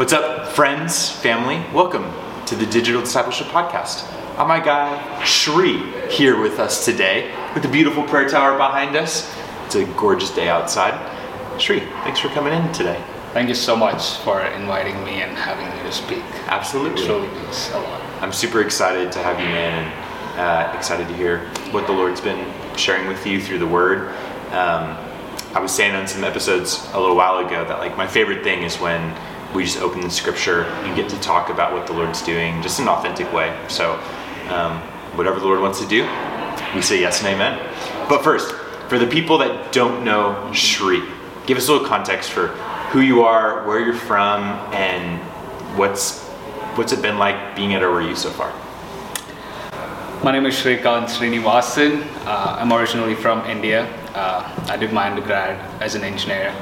What's 0.00 0.14
up, 0.14 0.46
friends, 0.46 1.10
family? 1.10 1.62
Welcome 1.74 2.10
to 2.46 2.56
the 2.56 2.64
Digital 2.64 3.02
Discipleship 3.02 3.48
Podcast. 3.48 4.10
I'm 4.38 4.48
my 4.48 4.58
guy, 4.58 5.22
Shri, 5.24 5.76
here 6.08 6.40
with 6.40 6.58
us 6.58 6.86
today 6.86 7.30
with 7.52 7.62
the 7.62 7.68
beautiful 7.68 8.04
prayer 8.04 8.26
tower 8.26 8.56
behind 8.56 8.96
us. 8.96 9.30
It's 9.66 9.74
a 9.74 9.84
gorgeous 9.98 10.34
day 10.34 10.48
outside. 10.48 10.94
Shri, 11.60 11.80
thanks 11.80 12.18
for 12.18 12.28
coming 12.28 12.54
in 12.54 12.72
today. 12.72 12.98
Thank 13.34 13.50
you 13.50 13.54
so 13.54 13.76
much 13.76 14.16
for 14.20 14.40
inviting 14.40 15.04
me 15.04 15.20
and 15.20 15.36
having 15.36 15.66
me 15.66 15.82
to 15.86 15.92
speak. 15.92 16.24
Absolutely. 16.46 17.02
It 17.02 17.04
truly 17.04 17.28
means 17.28 17.68
a 17.74 17.80
lot. 17.80 18.00
I'm 18.22 18.32
super 18.32 18.62
excited 18.62 19.12
to 19.12 19.18
have 19.18 19.38
you 19.38 19.48
in 19.48 20.40
uh, 20.40 20.72
excited 20.74 21.08
to 21.08 21.14
hear 21.14 21.40
what 21.72 21.86
the 21.86 21.92
Lord's 21.92 22.22
been 22.22 22.50
sharing 22.74 23.06
with 23.06 23.26
you 23.26 23.38
through 23.38 23.58
the 23.58 23.68
Word. 23.68 24.08
Um, 24.52 24.96
I 25.52 25.58
was 25.60 25.72
saying 25.72 25.94
on 25.94 26.08
some 26.08 26.24
episodes 26.24 26.88
a 26.94 26.98
little 26.98 27.16
while 27.16 27.44
ago 27.46 27.66
that 27.66 27.80
like 27.80 27.98
my 27.98 28.06
favorite 28.06 28.42
thing 28.42 28.62
is 28.62 28.80
when 28.80 29.14
we 29.54 29.64
just 29.64 29.78
open 29.80 30.00
the 30.00 30.10
Scripture 30.10 30.62
and 30.62 30.96
get 30.96 31.08
to 31.10 31.20
talk 31.20 31.50
about 31.50 31.72
what 31.72 31.86
the 31.86 31.92
Lord's 31.92 32.22
doing, 32.22 32.62
just 32.62 32.78
in 32.78 32.86
an 32.86 32.88
authentic 32.88 33.32
way. 33.32 33.58
So, 33.68 33.94
um, 34.48 34.80
whatever 35.16 35.40
the 35.40 35.46
Lord 35.46 35.60
wants 35.60 35.80
to 35.80 35.88
do, 35.88 36.02
we 36.74 36.82
say 36.82 37.00
yes 37.00 37.20
and 37.20 37.28
amen. 37.28 37.58
But 38.08 38.22
first, 38.22 38.54
for 38.88 38.98
the 38.98 39.06
people 39.06 39.38
that 39.38 39.72
don't 39.72 40.04
know 40.04 40.50
Shri, 40.52 41.02
give 41.46 41.58
us 41.58 41.68
a 41.68 41.72
little 41.72 41.86
context 41.86 42.30
for 42.30 42.48
who 42.92 43.00
you 43.00 43.22
are, 43.22 43.66
where 43.66 43.80
you're 43.80 43.94
from, 43.94 44.42
and 44.72 45.20
what's 45.76 46.26
what's 46.76 46.92
it 46.92 47.02
been 47.02 47.18
like 47.18 47.56
being 47.56 47.74
at 47.74 47.82
ORU 47.82 48.16
so 48.16 48.30
far. 48.30 48.52
My 50.22 50.32
name 50.32 50.46
is 50.46 50.54
Srikanth 50.54 51.08
Srinivasan. 51.08 52.06
Uh, 52.24 52.56
I'm 52.58 52.72
originally 52.72 53.14
from 53.14 53.44
India. 53.46 53.88
Uh, 54.14 54.66
I 54.68 54.76
did 54.76 54.92
my 54.92 55.08
undergrad 55.08 55.54
as 55.80 55.94
an 55.94 56.02
engineer, 56.02 56.52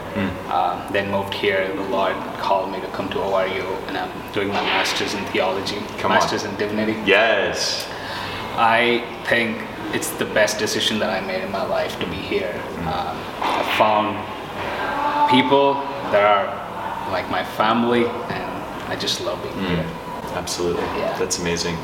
uh, 0.48 0.90
then 0.92 1.10
moved 1.10 1.32
here. 1.32 1.66
The 1.74 1.82
Lord 1.88 2.14
called 2.38 2.70
me 2.70 2.80
to 2.80 2.86
come 2.88 3.08
to 3.10 3.16
ORU, 3.16 3.66
and 3.88 3.96
I'm 3.96 4.32
doing 4.32 4.48
my 4.48 4.60
master's 4.62 5.14
in 5.14 5.24
theology, 5.26 5.76
Come 5.98 6.12
on. 6.12 6.18
master's 6.18 6.44
in 6.44 6.54
divinity. 6.56 6.92
Yes. 7.06 7.88
I 8.56 9.02
think 9.27 9.62
it's 9.94 10.10
the 10.18 10.24
best 10.27 10.58
decision 10.58 10.98
that 10.98 11.10
I 11.10 11.24
made 11.27 11.42
in 11.42 11.50
my 11.50 11.64
life 11.64 11.98
to 12.00 12.06
be 12.06 12.16
here. 12.16 12.52
Um, 12.80 13.16
I 13.40 13.74
found 13.78 15.30
people 15.30 15.74
that 16.12 16.24
are 16.24 17.10
like 17.12 17.30
my 17.30 17.44
family, 17.44 18.05
and 18.06 18.44
I 18.92 18.96
just 18.96 19.20
love 19.22 19.42
being 19.42 19.58
here. 19.64 19.86
Absolutely. 20.34 20.83
Yeah. 21.00 21.16
That's 21.18 21.38
amazing. 21.38 21.77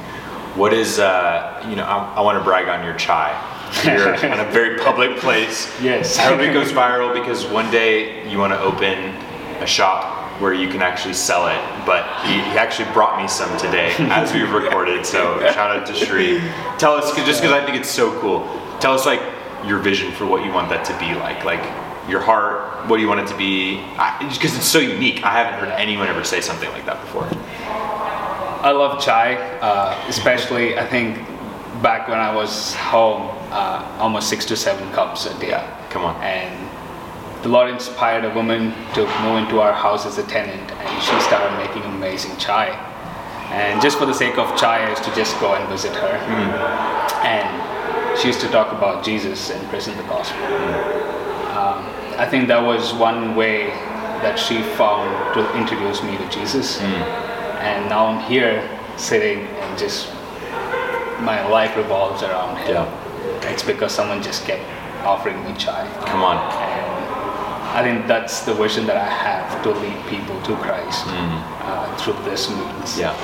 What 0.56 0.72
is, 0.74 0.98
uh, 0.98 1.64
you 1.68 1.74
know, 1.76 1.84
I, 1.84 2.16
I 2.16 2.20
want 2.20 2.38
to 2.38 2.44
brag 2.44 2.68
on 2.68 2.84
your 2.84 2.94
chai. 2.96 3.32
You're 3.84 4.14
in 4.32 4.38
a 4.40 4.50
very 4.50 4.78
public 4.78 5.16
place. 5.18 5.70
Yes. 5.82 6.18
I 6.18 6.22
hope 6.24 6.40
it 6.40 6.52
goes 6.52 6.72
viral 6.72 7.12
because 7.14 7.44
one 7.46 7.70
day 7.70 8.28
you 8.30 8.38
want 8.38 8.52
to 8.52 8.60
open 8.60 8.98
a 9.62 9.66
shop 9.66 10.12
where 10.40 10.52
you 10.52 10.68
can 10.68 10.82
actually 10.82 11.14
sell 11.14 11.46
it. 11.48 11.86
But 11.86 12.04
he, 12.26 12.34
he 12.34 12.58
actually 12.58 12.90
brought 12.92 13.20
me 13.20 13.28
some 13.28 13.56
today 13.58 13.92
as 14.10 14.32
we 14.32 14.42
recorded. 14.42 15.06
So 15.06 15.38
shout 15.52 15.76
out 15.76 15.86
to 15.86 15.94
Shri. 15.94 16.40
Tell 16.78 16.94
us, 16.94 17.12
'cause- 17.14 17.24
just 17.26 17.40
because 17.40 17.52
I 17.54 17.64
think 17.64 17.76
it's 17.76 17.90
so 17.90 18.18
cool. 18.20 18.40
Tell 18.80 18.92
us 18.94 19.06
like 19.06 19.20
your 19.64 19.78
vision 19.78 20.12
for 20.12 20.26
what 20.26 20.44
you 20.44 20.52
want 20.52 20.68
that 20.70 20.84
to 20.86 20.98
be 20.98 21.14
like. 21.14 21.44
Like 21.44 21.62
your 22.08 22.20
heart, 22.20 22.86
what 22.88 22.96
do 22.96 23.02
you 23.02 23.08
want 23.08 23.20
it 23.20 23.26
to 23.28 23.36
be? 23.36 23.76
Because 24.20 24.54
it's 24.56 24.66
so 24.66 24.78
unique. 24.78 25.24
I 25.24 25.30
haven't 25.42 25.58
heard 25.60 25.72
anyone 25.80 26.06
ever 26.08 26.22
say 26.24 26.40
something 26.42 26.68
like 26.70 26.84
that 26.86 27.00
before. 27.00 27.26
I 28.62 28.70
love 28.72 29.00
chai, 29.02 29.36
uh, 29.60 29.94
especially 30.08 30.76
I 30.78 30.86
think 30.86 31.18
back 31.82 32.08
when 32.08 32.18
I 32.18 32.34
was 32.34 32.74
home, 32.74 33.28
uh, 33.54 33.96
almost 34.00 34.28
six 34.28 34.44
to 34.46 34.56
seven 34.56 34.90
cups 34.92 35.26
a 35.26 35.38
day. 35.38 35.54
Come 35.90 36.04
on. 36.04 36.20
And 36.22 36.52
the 37.44 37.48
Lord 37.48 37.70
inspired 37.70 38.24
a 38.24 38.34
woman 38.34 38.72
to 38.94 39.06
move 39.22 39.44
into 39.44 39.60
our 39.60 39.72
house 39.72 40.06
as 40.06 40.18
a 40.18 40.24
tenant, 40.24 40.72
and 40.72 41.02
she 41.02 41.20
started 41.20 41.56
making 41.58 41.82
amazing 41.82 42.36
chai. 42.36 42.68
And 43.52 43.80
just 43.80 43.98
for 43.98 44.06
the 44.06 44.14
sake 44.14 44.38
of 44.38 44.58
chai, 44.58 44.86
I 44.86 44.90
used 44.90 45.04
to 45.04 45.14
just 45.14 45.38
go 45.38 45.54
and 45.54 45.68
visit 45.68 45.94
her. 45.94 46.14
And 47.22 48.18
she 48.18 48.28
used 48.28 48.40
to 48.40 48.48
talk 48.48 48.72
about 48.72 49.04
Jesus 49.04 49.50
and 49.50 49.68
present 49.68 49.96
the 49.98 50.02
gospel. 50.04 50.42
Um, 51.54 51.84
I 52.18 52.26
think 52.28 52.48
that 52.48 52.62
was 52.62 52.92
one 52.94 53.36
way 53.36 53.68
that 54.24 54.38
she 54.38 54.62
found 54.62 55.34
to 55.34 55.56
introduce 55.56 56.02
me 56.02 56.16
to 56.16 56.28
Jesus. 56.30 56.80
And 56.80 57.88
now 57.88 58.06
I'm 58.06 58.28
here 58.28 58.66
sitting 58.96 59.40
and 59.40 59.78
just 59.78 60.10
my 61.20 61.46
life 61.48 61.76
revolves 61.76 62.22
around 62.22 62.56
him. 62.58 62.86
It's 63.54 63.62
because 63.62 63.92
someone 63.94 64.20
just 64.20 64.44
kept 64.44 64.62
offering 65.04 65.38
me 65.44 65.54
chai. 65.54 65.86
Come 66.06 66.24
on. 66.24 66.36
And 66.36 67.78
I 67.78 67.82
think 67.82 68.08
that's 68.08 68.40
the 68.44 68.52
vision 68.52 68.84
that 68.86 68.96
I 68.96 69.08
have 69.08 69.62
to 69.62 69.70
lead 69.70 70.04
people 70.08 70.40
to 70.42 70.56
Christ 70.56 71.04
uh, 71.06 71.96
through 71.98 72.18
this 72.24 72.50
means. 72.50 72.98
Yeah. 72.98 73.14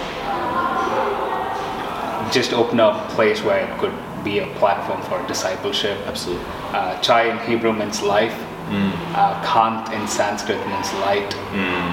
Just 2.30 2.52
open 2.52 2.78
up 2.78 3.10
a 3.10 3.14
place 3.14 3.42
where 3.42 3.58
it 3.66 3.78
could 3.80 3.92
be 4.22 4.38
a 4.38 4.46
platform 4.54 5.02
for 5.02 5.20
discipleship. 5.26 5.98
Absolutely. 6.06 6.44
Uh, 6.72 7.00
chai 7.00 7.24
in 7.24 7.38
Hebrew 7.50 7.72
means 7.72 8.00
life. 8.02 8.36
Uh, 8.70 9.34
Kant 9.44 9.92
in 9.92 10.06
Sanskrit 10.06 10.64
means 10.68 10.92
light. 11.02 11.32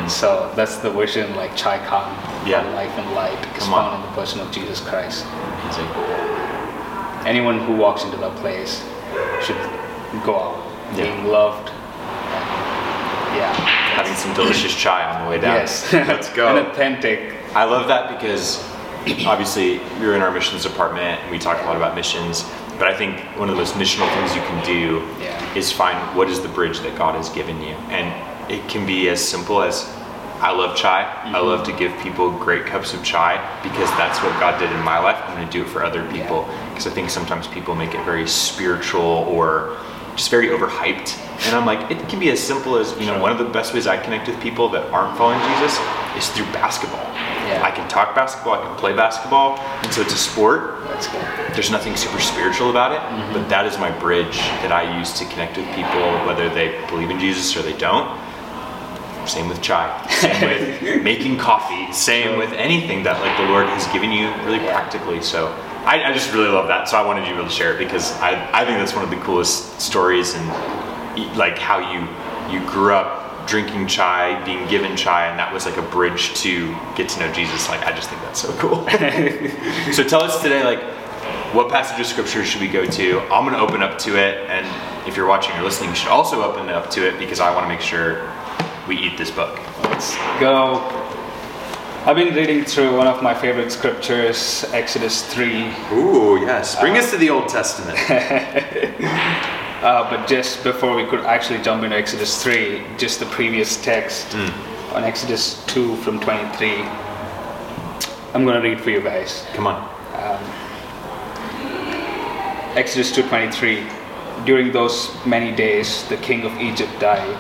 So 0.08 0.52
that's 0.56 0.78
the 0.78 0.92
vision, 0.92 1.36
like 1.36 1.56
Chai 1.56 1.80
Kant, 1.80 2.14
Yeah. 2.48 2.62
life 2.76 2.96
and 3.00 3.16
light, 3.16 3.58
is 3.58 3.66
found 3.66 3.96
in 3.96 4.02
the 4.08 4.16
person 4.16 4.40
of 4.42 4.52
Jesus 4.52 4.80
Christ. 4.80 5.26
Amazing. 5.26 6.27
Anyone 7.28 7.60
who 7.60 7.76
walks 7.76 8.06
into 8.06 8.16
that 8.18 8.34
place 8.38 8.82
should 9.44 9.58
go 10.24 10.40
out 10.40 10.64
Yeah. 10.96 11.04
being 11.04 11.28
loved. 11.28 11.68
Yeah. 13.36 13.54
Having 14.00 14.16
some 14.16 14.34
delicious 14.34 14.74
chai 14.74 15.04
on 15.04 15.26
the 15.26 15.30
way 15.30 15.38
down. 15.38 15.56
Yes. 15.56 15.92
Let's 15.94 16.30
go. 16.30 16.48
and 16.48 16.66
authentic. 16.66 17.34
I 17.54 17.66
love 17.66 17.90
that 17.90 18.18
because 18.18 18.64
obviously 19.26 19.82
you're 20.00 20.16
in 20.16 20.22
our 20.22 20.32
missions 20.32 20.64
department 20.64 21.20
and 21.22 21.30
we 21.30 21.38
talk 21.38 21.62
a 21.62 21.66
lot 21.66 21.76
about 21.76 21.96
missions, 21.96 22.46
but 22.80 22.88
I 22.88 22.94
think 22.94 23.20
one 23.38 23.50
of 23.50 23.56
the 23.58 23.62
most 23.62 23.74
missional 23.74 24.08
things 24.14 24.34
you 24.34 24.42
can 24.44 24.66
do 24.66 25.06
Yeah. 25.22 25.54
is 25.54 25.70
find 25.70 25.98
what 26.16 26.30
is 26.30 26.40
the 26.40 26.48
bridge 26.48 26.80
that 26.80 26.98
God 26.98 27.16
has 27.16 27.28
given 27.28 27.62
you. 27.62 27.76
And 27.90 28.08
it 28.50 28.66
can 28.70 28.86
be 28.86 29.10
as 29.10 29.22
simple 29.22 29.62
as 29.62 29.86
I 30.40 30.52
love 30.52 30.78
chai. 30.78 31.02
I 31.02 31.26
mm-hmm. 31.26 31.34
love 31.34 31.66
to 31.66 31.74
give 31.74 31.92
people 32.00 32.32
great 32.32 32.66
cups 32.66 32.94
of 32.94 33.04
chai 33.04 33.36
because 33.64 33.90
that's 33.98 34.22
what 34.22 34.40
God 34.40 34.60
did 34.60 34.72
in 34.72 34.82
my 34.84 35.00
life. 35.00 35.18
I'm 35.26 35.36
going 35.36 35.48
to 35.48 35.52
do 35.52 35.66
it 35.66 35.70
for 35.70 35.84
other 35.84 36.08
people 36.12 36.48
because 36.78 36.92
I 36.92 36.94
think 36.94 37.10
sometimes 37.10 37.48
people 37.48 37.74
make 37.74 37.96
it 37.96 38.06
very 38.06 38.28
spiritual 38.28 39.02
or 39.02 39.76
just 40.16 40.30
very 40.30 40.50
overhyped. 40.50 41.18
And 41.48 41.56
I'm 41.56 41.66
like, 41.66 41.90
it 41.90 42.08
can 42.08 42.20
be 42.20 42.30
as 42.30 42.40
simple 42.40 42.78
as, 42.78 42.96
you 43.00 43.08
know, 43.08 43.20
one 43.20 43.32
of 43.32 43.40
the 43.40 43.46
best 43.46 43.74
ways 43.74 43.88
I 43.88 43.98
connect 43.98 44.28
with 44.28 44.40
people 44.42 44.70
that 44.70 44.86
aren't 44.92 45.18
following 45.18 45.40
Jesus 45.56 45.74
is 46.16 46.30
through 46.36 46.46
basketball. 46.54 47.02
Yeah. 47.50 47.64
I 47.64 47.72
can 47.72 47.90
talk 47.90 48.14
basketball, 48.14 48.54
I 48.62 48.68
can 48.68 48.76
play 48.78 48.94
basketball, 48.96 49.58
and 49.58 49.92
so 49.92 50.02
it's 50.02 50.14
a 50.14 50.18
sport. 50.18 50.84
There's 51.56 51.72
nothing 51.72 51.96
super 51.96 52.20
spiritual 52.20 52.70
about 52.70 52.92
it, 52.92 53.00
Mm-hmm. 53.00 53.34
but 53.34 53.50
that 53.50 53.66
is 53.66 53.80
my 53.80 53.90
bridge 54.00 54.38
that 54.62 54.72
I 54.72 55.00
use 55.00 55.14
to 55.18 55.26
connect 55.26 55.58
with 55.58 55.66
people, 55.74 56.02
whether 56.28 56.48
they 56.54 56.80
believe 56.90 57.10
in 57.10 57.20
Jesus 57.20 57.56
or 57.58 57.64
they 57.64 57.76
don't. 57.78 58.06
Same 59.28 59.50
with 59.50 59.62
chai. 59.64 59.90
Same 60.10 60.42
with 60.48 61.04
making 61.04 61.38
coffee. 61.40 61.92
Same 61.92 62.38
with 62.38 62.54
anything 62.54 63.02
that 63.04 63.20
like 63.22 63.36
the 63.38 63.52
Lord 63.52 63.66
has 63.68 63.86
given 63.92 64.12
you 64.12 64.30
really 64.46 64.64
Yeah. 64.64 64.72
practically. 64.74 65.22
So 65.22 65.48
I, 65.88 66.04
I 66.04 66.14
just 66.14 66.34
really 66.34 66.50
love 66.50 66.68
that. 66.68 66.90
So 66.90 66.98
I 66.98 67.06
wanted 67.06 67.22
you 67.22 67.30
to 67.30 67.36
really 67.36 67.50
share 67.50 67.74
it 67.74 67.80
because 67.80 68.12
I, 68.20 68.32
I 68.52 68.66
think 68.66 68.78
that's 68.78 68.94
one 68.94 69.06
of 69.06 69.10
the 69.10 69.16
coolest 69.18 69.80
stories 69.80 70.36
and 70.36 70.46
like 71.38 71.58
how 71.58 71.80
you 71.80 72.06
you 72.54 72.66
grew 72.68 72.94
up 72.94 73.48
drinking 73.48 73.88
chai, 73.88 74.44
being 74.44 74.68
given 74.68 74.98
chai, 74.98 75.28
and 75.28 75.40
that 75.40 75.54
was 75.54 75.66
like 75.66 75.78
a 75.78 75.82
bridge 75.82 76.34
to 76.42 76.76
get 76.96 77.08
to 77.10 77.20
know 77.22 77.32
Jesus. 77.32 77.70
Like 77.70 77.86
I 77.86 77.94
just 77.94 78.10
think 78.10 78.22
that's 78.22 78.42
so 78.42 78.52
cool. 78.58 78.86
so 79.94 80.04
tell 80.04 80.22
us 80.22 80.42
today, 80.42 80.64
like 80.66 80.84
what 81.54 81.70
passage 81.70 82.00
of 82.00 82.06
scripture 82.06 82.44
should 82.44 82.60
we 82.60 82.68
go 82.68 82.86
to? 82.86 83.22
I'm 83.22 83.46
going 83.46 83.54
to 83.54 83.62
open 83.62 83.82
up 83.82 83.98
to 84.00 84.18
it, 84.18 84.50
and 84.50 84.68
if 85.08 85.16
you're 85.16 85.28
watching 85.28 85.56
or 85.56 85.64
listening, 85.64 85.92
you 85.92 85.96
should 85.96 86.10
also 86.10 86.44
open 86.44 86.68
up 86.68 86.90
to 86.92 87.08
it 87.08 87.18
because 87.18 87.40
I 87.40 87.54
want 87.54 87.64
to 87.64 87.70
make 87.70 87.82
sure 87.82 88.30
we 88.88 88.98
eat 88.98 89.18
this 89.18 89.32
book. 89.32 89.58
Let's 89.84 90.16
go. 90.40 91.17
I've 92.08 92.16
been 92.16 92.34
reading 92.34 92.64
through 92.64 92.96
one 92.96 93.06
of 93.06 93.22
my 93.22 93.34
favorite 93.34 93.70
scriptures, 93.70 94.64
Exodus 94.72 95.24
3. 95.34 95.68
Ooh, 95.92 96.40
yes. 96.40 96.80
Bring 96.80 96.96
us 96.96 97.12
to 97.12 97.18
the 97.18 97.30
Old 97.30 97.50
Testament. 97.50 98.00
Uh, 99.78 100.10
but 100.10 100.28
just 100.28 100.64
before 100.64 100.96
we 100.96 101.06
could 101.06 101.20
actually 101.20 101.62
jump 101.62 101.84
into 101.84 101.96
Exodus 101.96 102.42
3, 102.42 102.82
just 102.98 103.20
the 103.20 103.28
previous 103.28 103.80
text 103.84 104.34
on 104.36 105.04
Exodus 105.04 105.64
2 105.68 105.98
from 105.98 106.20
23. 106.20 106.82
I'm 108.34 108.44
going 108.44 108.60
to 108.60 108.68
read 108.68 108.82
for 108.82 108.90
you 108.90 109.02
guys. 109.02 109.46
Come 109.54 109.68
on. 109.68 109.88
Exodus 112.76 113.16
2:23 113.16 114.46
During 114.46 114.72
those 114.72 115.12
many 115.28 115.56
days 115.56 116.04
the 116.10 116.18
king 116.18 116.44
of 116.44 116.60
Egypt 116.60 117.00
died 117.00 117.38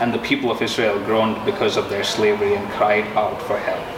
and 0.00 0.14
the 0.14 0.18
people 0.18 0.50
of 0.50 0.62
Israel 0.62 0.98
groaned 1.04 1.44
because 1.44 1.76
of 1.76 1.90
their 1.90 2.04
slavery 2.04 2.54
and 2.54 2.68
cried 2.70 3.04
out 3.16 3.42
for 3.42 3.58
help. 3.58 3.97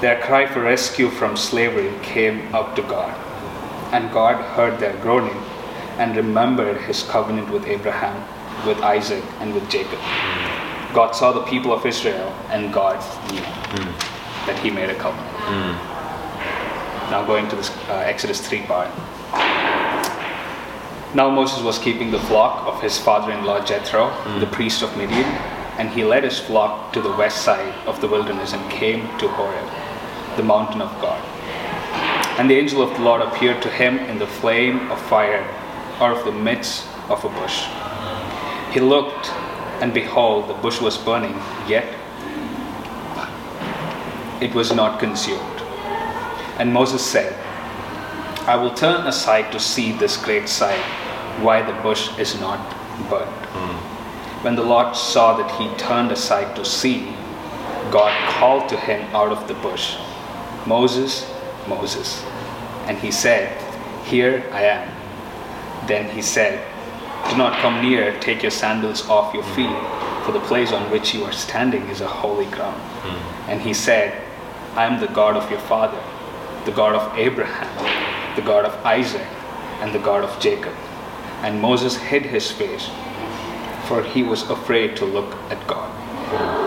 Their 0.00 0.20
cry 0.20 0.46
for 0.46 0.62
rescue 0.62 1.08
from 1.08 1.36
slavery 1.36 1.92
came 2.02 2.54
up 2.54 2.76
to 2.76 2.82
God 2.82 3.14
and 3.92 4.12
God 4.12 4.36
heard 4.56 4.78
their 4.78 4.96
groaning 5.00 5.42
and 5.98 6.16
remembered 6.16 6.80
his 6.82 7.02
covenant 7.04 7.50
with 7.50 7.66
Abraham, 7.66 8.16
with 8.66 8.78
Isaac 8.82 9.24
and 9.40 9.54
with 9.54 9.68
Jacob. 9.70 10.00
God 10.92 11.12
saw 11.12 11.32
the 11.32 11.42
people 11.42 11.72
of 11.72 11.84
Israel, 11.84 12.28
and 12.48 12.72
God 12.72 12.96
knew 13.30 13.40
that 14.46 14.58
He 14.62 14.70
made 14.70 14.88
a 14.88 14.94
covenant. 14.94 15.30
Now 17.10 17.24
going 17.26 17.48
to 17.48 17.56
this 17.56 17.70
uh, 17.88 18.02
Exodus 18.06 18.40
3 18.46 18.62
part. 18.62 18.88
Now 21.14 21.30
Moses 21.30 21.62
was 21.62 21.78
keeping 21.78 22.10
the 22.10 22.18
flock 22.20 22.66
of 22.66 22.82
his 22.82 22.98
father-in-law 22.98 23.64
Jethro, 23.64 24.10
the 24.40 24.46
priest 24.46 24.82
of 24.82 24.96
Midian, 24.96 25.24
and 25.78 25.88
he 25.90 26.04
led 26.04 26.24
his 26.24 26.38
flock 26.38 26.92
to 26.94 27.00
the 27.00 27.12
west 27.12 27.42
side 27.42 27.74
of 27.86 28.00
the 28.00 28.08
wilderness 28.08 28.52
and 28.52 28.70
came 28.70 29.02
to 29.18 29.28
Horeb, 29.28 29.68
the 30.36 30.42
mountain 30.42 30.80
of 30.80 30.90
God. 31.00 31.22
And 32.38 32.50
the 32.50 32.56
angel 32.56 32.82
of 32.82 32.90
the 32.96 33.02
Lord 33.02 33.22
appeared 33.22 33.62
to 33.62 33.70
him 33.70 33.98
in 33.98 34.18
the 34.18 34.26
flame 34.26 34.90
of 34.90 35.00
fire 35.02 35.42
out 36.00 36.16
of 36.16 36.24
the 36.24 36.32
midst 36.32 36.86
of 37.08 37.24
a 37.24 37.28
bush. 37.28 37.64
He 38.72 38.80
looked, 38.80 39.30
and 39.80 39.94
behold, 39.94 40.48
the 40.48 40.54
bush 40.54 40.80
was 40.80 40.98
burning, 40.98 41.34
yet 41.66 41.86
it 44.42 44.54
was 44.54 44.72
not 44.74 45.00
consumed. 45.00 45.40
And 46.58 46.72
Moses 46.72 47.04
said, 47.04 47.34
I 48.46 48.56
will 48.56 48.74
turn 48.74 49.06
aside 49.06 49.50
to 49.52 49.58
see 49.58 49.92
this 49.92 50.16
great 50.16 50.48
sight, 50.48 50.80
why 51.42 51.62
the 51.62 51.72
bush 51.82 52.16
is 52.18 52.38
not 52.40 52.60
burnt. 53.08 53.46
When 54.44 54.54
the 54.54 54.62
Lord 54.62 54.94
saw 54.94 55.36
that 55.38 55.50
he 55.52 55.74
turned 55.76 56.12
aside 56.12 56.54
to 56.56 56.64
see, 56.64 57.14
God 57.90 58.12
called 58.34 58.68
to 58.68 58.76
him 58.76 59.02
out 59.14 59.32
of 59.32 59.48
the 59.48 59.54
bush, 59.54 59.96
Moses, 60.66 61.30
Moses. 61.68 62.22
And 62.86 62.98
he 62.98 63.10
said, 63.10 63.56
Here 64.04 64.44
I 64.52 64.62
am. 64.62 64.96
Then 65.86 66.10
he 66.10 66.22
said, 66.22 66.66
Do 67.30 67.36
not 67.36 67.58
come 67.60 67.82
near, 67.82 68.18
take 68.20 68.42
your 68.42 68.50
sandals 68.50 69.08
off 69.08 69.34
your 69.34 69.44
feet, 69.54 69.76
for 70.24 70.32
the 70.32 70.40
place 70.40 70.72
on 70.72 70.90
which 70.90 71.14
you 71.14 71.24
are 71.24 71.32
standing 71.32 71.82
is 71.88 72.00
a 72.00 72.08
holy 72.08 72.46
ground. 72.46 72.80
Hmm. 73.02 73.50
And 73.50 73.60
he 73.60 73.72
said, 73.72 74.22
I 74.74 74.86
am 74.86 75.00
the 75.00 75.08
God 75.08 75.36
of 75.36 75.50
your 75.50 75.60
father, 75.60 76.02
the 76.64 76.72
God 76.72 76.94
of 76.94 77.16
Abraham, 77.16 78.36
the 78.36 78.42
God 78.42 78.64
of 78.64 78.74
Isaac, 78.84 79.26
and 79.80 79.94
the 79.94 80.00
God 80.00 80.24
of 80.24 80.40
Jacob. 80.40 80.74
And 81.42 81.60
Moses 81.60 81.96
hid 81.96 82.22
his 82.22 82.50
face, 82.50 82.90
for 83.86 84.02
he 84.02 84.22
was 84.22 84.48
afraid 84.50 84.96
to 84.96 85.04
look 85.04 85.32
at 85.50 85.66
God. 85.66 85.90
Hmm. 85.90 86.65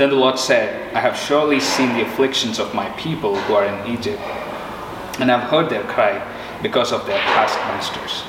Then 0.00 0.08
the 0.08 0.16
Lord 0.16 0.38
said, 0.38 0.96
I 0.96 1.00
have 1.00 1.14
surely 1.14 1.60
seen 1.60 1.92
the 1.92 2.06
afflictions 2.06 2.58
of 2.58 2.74
my 2.74 2.88
people 2.92 3.36
who 3.36 3.52
are 3.52 3.66
in 3.66 3.92
Egypt, 3.92 4.22
and 5.20 5.30
I've 5.30 5.50
heard 5.50 5.68
their 5.68 5.82
cry 5.82 6.16
because 6.62 6.90
of 6.90 7.04
their 7.04 7.18
taskmasters. 7.18 8.22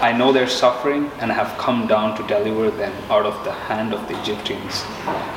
I 0.00 0.12
know 0.16 0.30
their 0.30 0.46
suffering, 0.46 1.10
and 1.18 1.32
I 1.32 1.34
have 1.34 1.58
come 1.58 1.88
down 1.88 2.16
to 2.16 2.22
deliver 2.28 2.70
them 2.70 2.94
out 3.10 3.26
of 3.26 3.42
the 3.42 3.50
hand 3.50 3.92
of 3.92 4.06
the 4.06 4.20
Egyptians, 4.20 4.84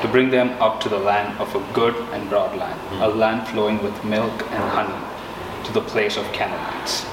to 0.04 0.08
bring 0.08 0.30
them 0.30 0.50
up 0.62 0.80
to 0.82 0.90
the 0.90 1.00
land 1.00 1.40
of 1.40 1.56
a 1.56 1.74
good 1.74 1.96
and 2.14 2.30
broad 2.30 2.56
land, 2.56 2.80
a 3.02 3.10
hmm. 3.10 3.18
land 3.18 3.48
flowing 3.48 3.82
with 3.82 4.06
milk 4.06 4.44
and 4.52 4.64
honey, 4.78 5.66
to 5.66 5.74
the 5.74 5.82
place 5.82 6.18
of 6.18 6.34
Canaanites. 6.34 7.04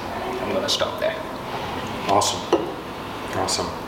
I'm 0.43 0.51
going 0.51 0.61
to 0.61 0.69
stop 0.69 1.01
there. 1.01 1.17
Awesome. 2.11 2.43
Awesome. 3.37 3.80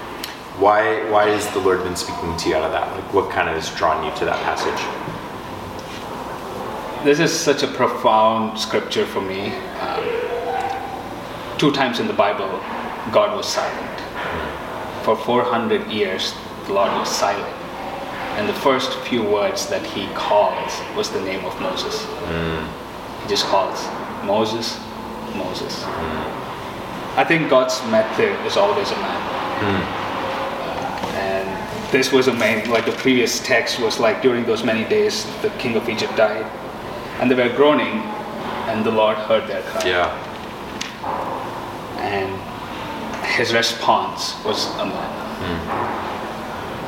Why 0.58 1.08
why 1.10 1.28
has 1.28 1.48
the 1.54 1.60
Lord 1.60 1.82
been 1.82 1.96
speaking 1.96 2.36
to 2.36 2.48
you 2.48 2.56
out 2.56 2.64
of 2.64 2.72
that? 2.72 2.92
Like 2.94 3.14
what 3.14 3.30
kind 3.30 3.48
of 3.48 3.54
has 3.54 3.74
drawn 3.74 4.04
you 4.04 4.14
to 4.16 4.24
that 4.26 4.38
passage? 4.44 4.80
This 7.04 7.18
is 7.18 7.32
such 7.32 7.62
a 7.62 7.66
profound 7.66 8.58
scripture 8.58 9.06
for 9.06 9.20
me. 9.20 9.50
Um, 9.80 10.04
two 11.58 11.72
times 11.72 12.00
in 12.00 12.06
the 12.06 12.12
Bible, 12.12 12.48
God 13.10 13.36
was 13.36 13.48
silent. 13.48 14.00
For 15.04 15.16
400 15.16 15.90
years, 15.90 16.34
the 16.66 16.74
Lord 16.74 16.92
was 16.92 17.08
silent. 17.10 17.56
And 18.36 18.48
the 18.48 18.54
first 18.54 18.96
few 19.00 19.22
words 19.22 19.66
that 19.66 19.84
he 19.84 20.06
calls 20.14 20.80
was 20.96 21.10
the 21.10 21.20
name 21.20 21.44
of 21.44 21.60
Moses. 21.60 22.06
He 23.22 23.28
just 23.28 23.46
calls 23.46 23.84
Moses, 24.24 24.78
Moses. 25.34 25.82
I 27.16 27.24
think 27.26 27.50
God's 27.50 27.82
method 27.90 28.34
is 28.46 28.56
always 28.56 28.90
a 28.90 28.96
man. 28.96 29.20
And 29.64 30.01
this 31.92 32.10
was 32.10 32.26
a 32.26 32.32
amazing. 32.32 32.70
Like 32.70 32.86
the 32.86 32.92
previous 32.92 33.38
text 33.40 33.78
was 33.78 34.00
like 34.00 34.22
during 34.22 34.44
those 34.44 34.64
many 34.64 34.88
days, 34.88 35.26
the 35.42 35.50
king 35.50 35.76
of 35.76 35.88
Egypt 35.88 36.16
died, 36.16 36.46
and 37.20 37.30
they 37.30 37.34
were 37.36 37.54
groaning, 37.54 38.00
and 38.68 38.84
the 38.84 38.90
Lord 38.90 39.16
heard 39.16 39.46
their 39.46 39.62
cry. 39.62 39.86
Yeah. 39.86 40.10
And 42.00 42.32
his 43.36 43.52
response 43.52 44.42
was 44.44 44.66
a 44.76 44.86
man. 44.86 45.18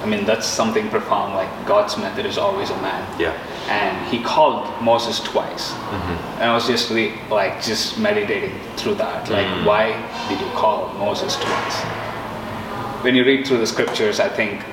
I 0.02 0.06
mean, 0.06 0.24
that's 0.26 0.46
something 0.46 0.88
profound. 0.90 1.34
Like 1.34 1.50
God's 1.66 1.96
method 1.96 2.26
is 2.26 2.36
always 2.36 2.70
a 2.70 2.76
man. 2.82 3.20
Yeah. 3.20 3.32
And 3.68 4.06
he 4.08 4.22
called 4.22 4.66
Moses 4.82 5.20
twice, 5.20 5.70
mm-hmm. 5.72 6.40
and 6.40 6.50
I 6.50 6.54
was 6.54 6.66
just 6.66 6.90
like 7.30 7.62
just 7.62 7.98
meditating 7.98 8.58
through 8.76 8.96
that. 8.96 9.30
Like, 9.30 9.66
why 9.66 9.92
did 10.28 10.40
you 10.40 10.50
call 10.52 10.92
Moses 10.94 11.36
twice? 11.36 11.76
When 13.02 13.14
you 13.14 13.24
read 13.24 13.46
through 13.46 13.58
the 13.58 13.66
scriptures, 13.66 14.18
I 14.20 14.28
think 14.28 14.64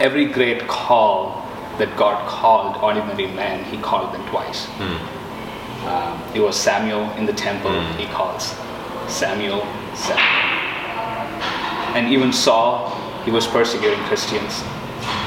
every 0.00 0.26
great 0.26 0.66
call 0.68 1.44
that 1.78 1.94
God 1.96 2.26
called 2.28 2.76
ordinary 2.82 3.26
men, 3.28 3.64
He 3.64 3.78
called 3.78 4.12
them 4.14 4.26
twice. 4.28 4.66
Hmm. 4.66 5.88
Um, 5.88 6.34
it 6.34 6.40
was 6.40 6.56
Samuel 6.56 7.10
in 7.12 7.26
the 7.26 7.32
temple. 7.32 7.70
Hmm. 7.70 7.98
He 7.98 8.06
calls 8.06 8.54
Samuel, 9.08 9.62
Samuel. 9.94 10.48
And 11.96 12.12
even 12.12 12.32
Saul, 12.32 12.90
he 13.24 13.30
was 13.30 13.46
persecuting 13.46 13.98
Christians. 14.04 14.62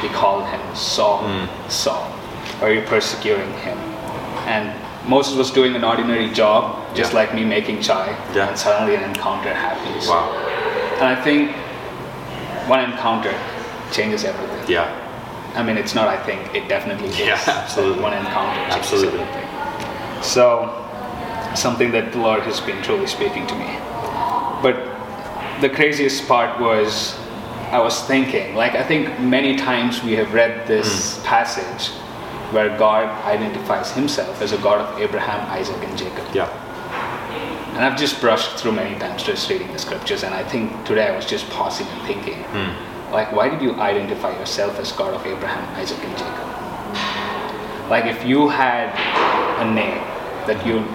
He 0.02 0.10
called 0.10 0.48
him 0.50 0.62
Saul, 0.76 1.24
hmm. 1.24 1.70
Saul. 1.70 2.12
Are 2.62 2.72
you 2.72 2.82
persecuting 2.82 3.52
him? 3.60 3.78
And 4.46 4.72
Moses 5.08 5.36
was 5.36 5.52
doing 5.52 5.76
an 5.76 5.84
ordinary 5.84 6.30
job, 6.30 6.78
just 6.96 7.14
Yeah. 7.14 7.20
like 7.20 7.34
me 7.34 7.44
making 7.44 7.82
chai, 7.82 8.16
Yeah. 8.34 8.50
and 8.50 8.58
suddenly 8.58 8.96
an 8.96 9.04
encounter 9.04 9.54
happens. 9.54 10.08
Wow. 10.08 10.30
And 11.00 11.06
I 11.08 11.16
think 11.16 11.52
one 12.68 12.80
encounter 12.82 13.34
changes 13.92 14.24
everything. 14.24 14.51
Yeah. 14.70 14.88
I 15.56 15.64
mean, 15.64 15.78
it's 15.78 15.94
not. 15.94 16.08
I 16.08 16.18
think 16.24 16.56
it 16.56 16.68
definitely 16.70 17.10
is. 17.10 17.20
Yeah, 17.20 17.42
absolutely. 17.48 18.02
One 18.02 18.14
encounter 18.14 18.60
Absolutely. 18.72 19.26
So, 20.24 20.70
something 21.56 21.92
that 21.92 22.12
the 22.14 22.20
Lord 22.20 22.42
has 22.44 22.60
been 22.62 22.82
truly 22.84 23.08
speaking 23.08 23.46
to 23.48 23.56
me. 23.56 23.68
But 24.62 24.78
the 25.62 25.70
craziest 25.70 26.28
part 26.28 26.60
was, 26.62 27.18
I 27.72 27.80
was 27.80 28.02
thinking. 28.06 28.56
Like 28.56 28.76
I 28.76 28.84
think 28.84 29.20
many 29.20 29.56
times 29.58 30.04
we 30.04 30.14
have 30.14 30.34
read 30.34 30.68
this 30.68 31.18
Hmm. 31.18 31.24
passage 31.26 31.90
where 32.54 32.70
God 32.78 33.08
identifies 33.26 33.92
Himself 33.92 34.42
as 34.42 34.52
a 34.52 34.58
God 34.58 34.80
of 34.82 35.00
Abraham, 35.02 35.40
Isaac, 35.50 35.82
and 35.84 35.98
Jacob. 35.98 36.26
Yeah. 36.34 36.50
And 37.76 37.84
I've 37.86 37.98
just 37.98 38.20
brushed 38.20 38.58
through 38.60 38.74
many 38.74 38.98
times 39.00 39.24
just 39.24 39.50
reading 39.50 39.72
the 39.72 39.80
scriptures, 39.80 40.24
and 40.24 40.34
I 40.36 40.44
think 40.44 40.72
today 40.86 41.08
I 41.08 41.16
was 41.16 41.26
just 41.26 41.50
pausing 41.50 41.88
and 41.88 42.02
thinking, 42.06 42.44
like, 43.12 43.32
why 43.32 43.50
did 43.50 43.62
you 43.62 43.74
identify 43.76 44.32
yourself 44.38 44.80
as 44.80 44.92
God 44.92 45.14
of 45.14 45.26
Abraham, 45.26 45.64
Isaac, 45.76 46.00
and 46.04 46.18
Jacob? 46.18 47.90
Like, 47.90 48.06
if 48.06 48.26
you 48.26 48.48
had 48.48 48.90
a 49.60 49.74
name 49.74 50.00
that 50.48 50.66
you 50.66 50.86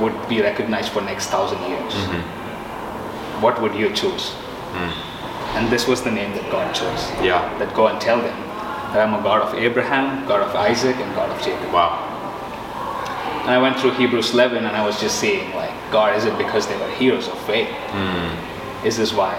would 0.00 0.16
be 0.28 0.40
recognized 0.40 0.92
for 0.92 1.00
next 1.00 1.26
thousand 1.26 1.58
years, 1.68 1.92
mm-hmm. 1.92 3.42
what 3.42 3.60
would 3.60 3.74
you 3.74 3.92
choose? 3.92 4.34
Mm. 4.72 5.10
And 5.56 5.68
this 5.72 5.88
was 5.88 6.02
the 6.02 6.10
name 6.10 6.32
that 6.36 6.50
God 6.50 6.72
chose. 6.72 7.10
Yeah. 7.20 7.42
That 7.58 7.74
go 7.74 7.88
and 7.88 8.00
tell 8.00 8.18
them 8.18 8.38
that 8.92 9.06
I'm 9.06 9.18
a 9.18 9.22
God 9.22 9.42
of 9.42 9.54
Abraham, 9.54 10.26
God 10.26 10.42
of 10.42 10.54
Isaac, 10.54 10.96
and 10.96 11.14
God 11.14 11.28
of 11.30 11.42
Jacob. 11.44 11.72
Wow. 11.72 12.06
And 13.42 13.50
I 13.50 13.58
went 13.58 13.78
through 13.80 13.92
Hebrews 13.92 14.32
11 14.32 14.64
and 14.64 14.76
I 14.76 14.86
was 14.86 15.00
just 15.00 15.18
saying, 15.18 15.54
like, 15.56 15.72
God, 15.90 16.16
is 16.16 16.24
it 16.24 16.36
because 16.38 16.68
they 16.68 16.76
were 16.76 16.90
heroes 16.90 17.26
of 17.26 17.38
faith? 17.46 17.68
Mm. 17.68 18.84
Is 18.84 18.96
this 18.96 19.12
why? 19.12 19.34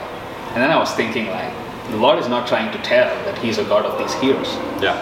And 0.54 0.62
then 0.62 0.70
I 0.70 0.78
was 0.78 0.94
thinking, 0.94 1.28
like, 1.28 1.54
the 1.92 1.98
Lord 1.98 2.18
is 2.20 2.28
not 2.28 2.48
trying 2.48 2.72
to 2.72 2.78
tell 2.84 3.10
that 3.26 3.38
He's 3.38 3.58
a 3.58 3.64
God 3.66 3.86
of 3.86 3.98
these 4.00 4.14
heroes. 4.16 4.48
Yeah. 4.82 4.98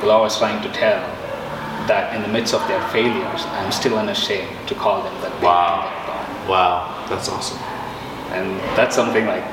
The 0.00 0.06
Lord 0.06 0.30
is 0.30 0.36
trying 0.38 0.62
to 0.62 0.70
tell 0.72 1.00
that 1.88 2.14
in 2.14 2.22
the 2.22 2.28
midst 2.28 2.54
of 2.54 2.66
their 2.68 2.80
failures, 2.88 3.42
I'm 3.58 3.72
still 3.72 3.98
unashamed 3.98 4.68
to 4.68 4.74
call 4.74 5.02
them 5.02 5.14
that 5.22 5.32
Wow. 5.42 5.88
Wow. 6.48 7.06
That's 7.08 7.28
awesome. 7.28 7.58
And 8.32 8.60
that's 8.76 8.94
something 8.94 9.26
like 9.26 9.44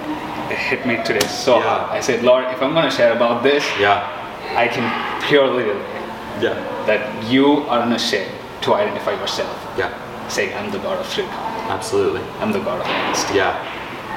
it 0.52 0.58
hit 0.58 0.86
me 0.86 0.98
today 1.04 1.26
so 1.28 1.58
Yeah. 1.58 1.64
hard. 1.64 1.92
I 1.92 2.00
said, 2.02 2.24
Lord, 2.24 2.46
if 2.46 2.62
I'm 2.62 2.74
going 2.74 2.86
to 2.90 2.96
share 2.96 3.14
about 3.14 3.44
this, 3.44 3.64
Yeah. 3.80 4.04
I 4.56 4.68
can 4.68 4.86
purely 5.28 5.66
Yeah. 6.40 6.56
that 6.86 7.02
you 7.26 7.66
are 7.70 7.80
unashamed 7.82 8.32
to 8.62 8.74
identify 8.76 9.12
yourself. 9.12 9.56
Yeah. 9.78 9.90
Say, 10.28 10.54
I'm 10.54 10.72
the 10.72 10.80
God 10.80 10.98
of 11.00 11.08
truth. 11.14 11.30
Absolutely. 11.70 12.22
I'm 12.42 12.52
the 12.52 12.60
God 12.60 12.82
of 12.82 12.88
honesty. 12.88 13.36
Yeah. 13.36 13.54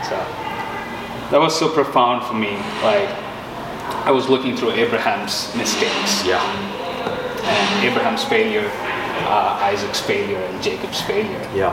So 0.08 0.16
that 1.32 1.40
was 1.40 1.58
so 1.58 1.68
profound 1.68 2.22
for 2.24 2.34
me. 2.34 2.52
Like 2.84 3.08
I 4.04 4.10
was 4.10 4.28
looking 4.28 4.56
through 4.56 4.72
Abraham's 4.72 5.52
mistakes 5.56 6.24
Yeah. 6.26 6.42
and 7.44 7.84
Abraham's 7.84 8.22
failure, 8.24 8.70
uh, 9.26 9.58
Isaac's 9.72 10.00
failure, 10.00 10.38
and 10.38 10.62
Jacob's 10.62 11.00
failure. 11.00 11.42
Yeah. 11.54 11.72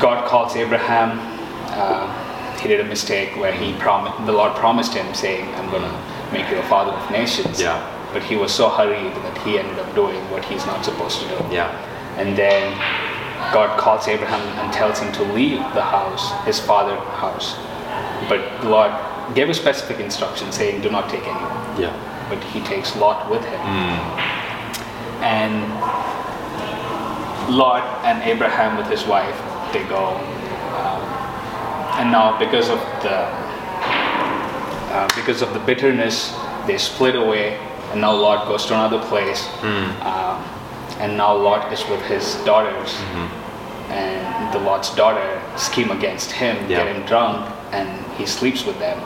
God 0.00 0.26
calls 0.26 0.56
Abraham. 0.56 1.18
Uh, 1.68 2.08
he 2.58 2.68
did 2.68 2.80
a 2.80 2.84
mistake 2.84 3.36
where 3.36 3.52
he 3.52 3.74
promised 3.74 4.24
the 4.24 4.32
Lord 4.32 4.54
promised 4.54 4.94
him, 4.94 5.12
saying, 5.14 5.52
"I'm 5.56 5.70
gonna 5.70 5.92
make 6.32 6.48
you 6.50 6.58
a 6.58 6.62
father 6.64 6.92
of 6.92 7.10
nations." 7.10 7.60
Yeah. 7.60 7.78
But 8.12 8.22
he 8.22 8.36
was 8.36 8.52
so 8.52 8.68
hurried 8.70 9.14
that 9.24 9.36
he 9.44 9.58
ended 9.58 9.78
up 9.78 9.94
doing 9.94 10.18
what 10.30 10.44
he's 10.44 10.64
not 10.66 10.84
supposed 10.84 11.20
to 11.20 11.28
do. 11.28 11.36
Yeah. 11.54 11.70
And 12.16 12.36
then 12.36 12.72
God 13.52 13.78
calls 13.78 14.06
Abraham 14.08 14.40
and 14.58 14.72
tells 14.72 14.98
him 15.00 15.12
to 15.12 15.22
leave 15.32 15.58
the 15.74 15.82
house, 15.82 16.30
his 16.44 16.60
father's 16.60 17.00
house. 17.18 17.56
But 18.28 18.60
the 18.62 18.68
Lord 18.68 18.92
gave 19.34 19.48
a 19.48 19.54
specific 19.54 19.98
instruction 20.00 20.52
saying, 20.52 20.82
"Do 20.82 20.90
not 20.90 21.08
take 21.10 21.22
anyone." 21.26 21.80
Yeah. 21.80 21.92
But 22.28 22.42
he 22.44 22.60
takes 22.60 22.94
Lot 22.96 23.28
with 23.30 23.44
him. 23.44 23.60
And 25.22 25.54
Lot 27.54 27.82
and 28.04 28.22
Abraham 28.22 28.76
with 28.76 28.86
his 28.86 29.04
wife, 29.04 29.36
they 29.72 29.82
go. 29.84 30.14
Um, 30.80 31.02
and 31.98 32.12
now 32.12 32.38
because 32.38 32.68
of 32.70 32.78
the 33.02 33.26
uh, 34.94 35.08
because 35.14 35.42
of 35.42 35.52
the 35.54 35.60
bitterness, 35.60 36.34
they 36.66 36.78
split 36.78 37.16
away. 37.16 37.58
And 37.92 38.00
now 38.00 38.12
Lot 38.14 38.46
goes 38.46 38.66
to 38.66 38.74
another 38.74 39.00
place. 39.08 39.48
Um, 40.02 40.38
and 41.00 41.16
now 41.16 41.34
Lot 41.34 41.72
is 41.72 41.82
with 41.88 42.02
his 42.02 42.34
daughters. 42.44 42.92
Mm-hmm. 42.92 43.92
And 43.92 44.52
the 44.54 44.58
Lot's 44.60 44.94
daughter 44.94 45.42
scheme 45.56 45.90
against 45.90 46.30
him, 46.30 46.56
Yeah. 46.70 46.84
get 46.84 46.94
him 46.94 47.02
drunk, 47.06 47.50
and 47.72 47.88
he 48.16 48.26
sleeps 48.26 48.64
with 48.64 48.78
them. 48.78 48.98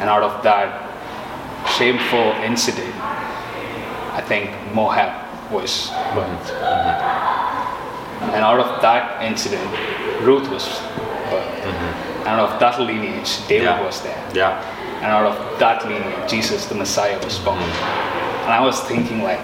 And 0.00 0.08
out 0.08 0.22
of 0.22 0.42
that 0.44 0.68
shameful 1.76 2.32
incident, 2.42 2.94
I 4.14 4.22
think 4.26 4.50
Moab 4.74 5.12
was 5.52 5.90
burnt. 6.14 6.46
Mm-hmm. 6.48 8.30
And 8.34 8.42
out 8.44 8.60
of 8.60 8.80
that 8.82 9.22
incident, 9.22 9.68
Ruth 10.22 10.48
was 10.48 10.64
burnt. 11.30 11.54
Mm-hmm. 11.66 12.18
And 12.20 12.28
out 12.28 12.50
of 12.50 12.60
that 12.60 12.80
lineage, 12.80 13.46
David 13.46 13.64
Yeah. 13.64 13.84
was 13.84 14.00
there. 14.02 14.22
Yeah. 14.34 14.62
And 15.02 15.06
out 15.06 15.26
of 15.26 15.58
that 15.58 15.84
lineage, 15.86 16.30
Jesus 16.30 16.66
the 16.66 16.74
Messiah 16.74 17.18
was 17.24 17.38
born. 17.38 17.58
And 17.58 18.52
I 18.52 18.60
was 18.60 18.80
thinking 18.80 19.22
like, 19.22 19.40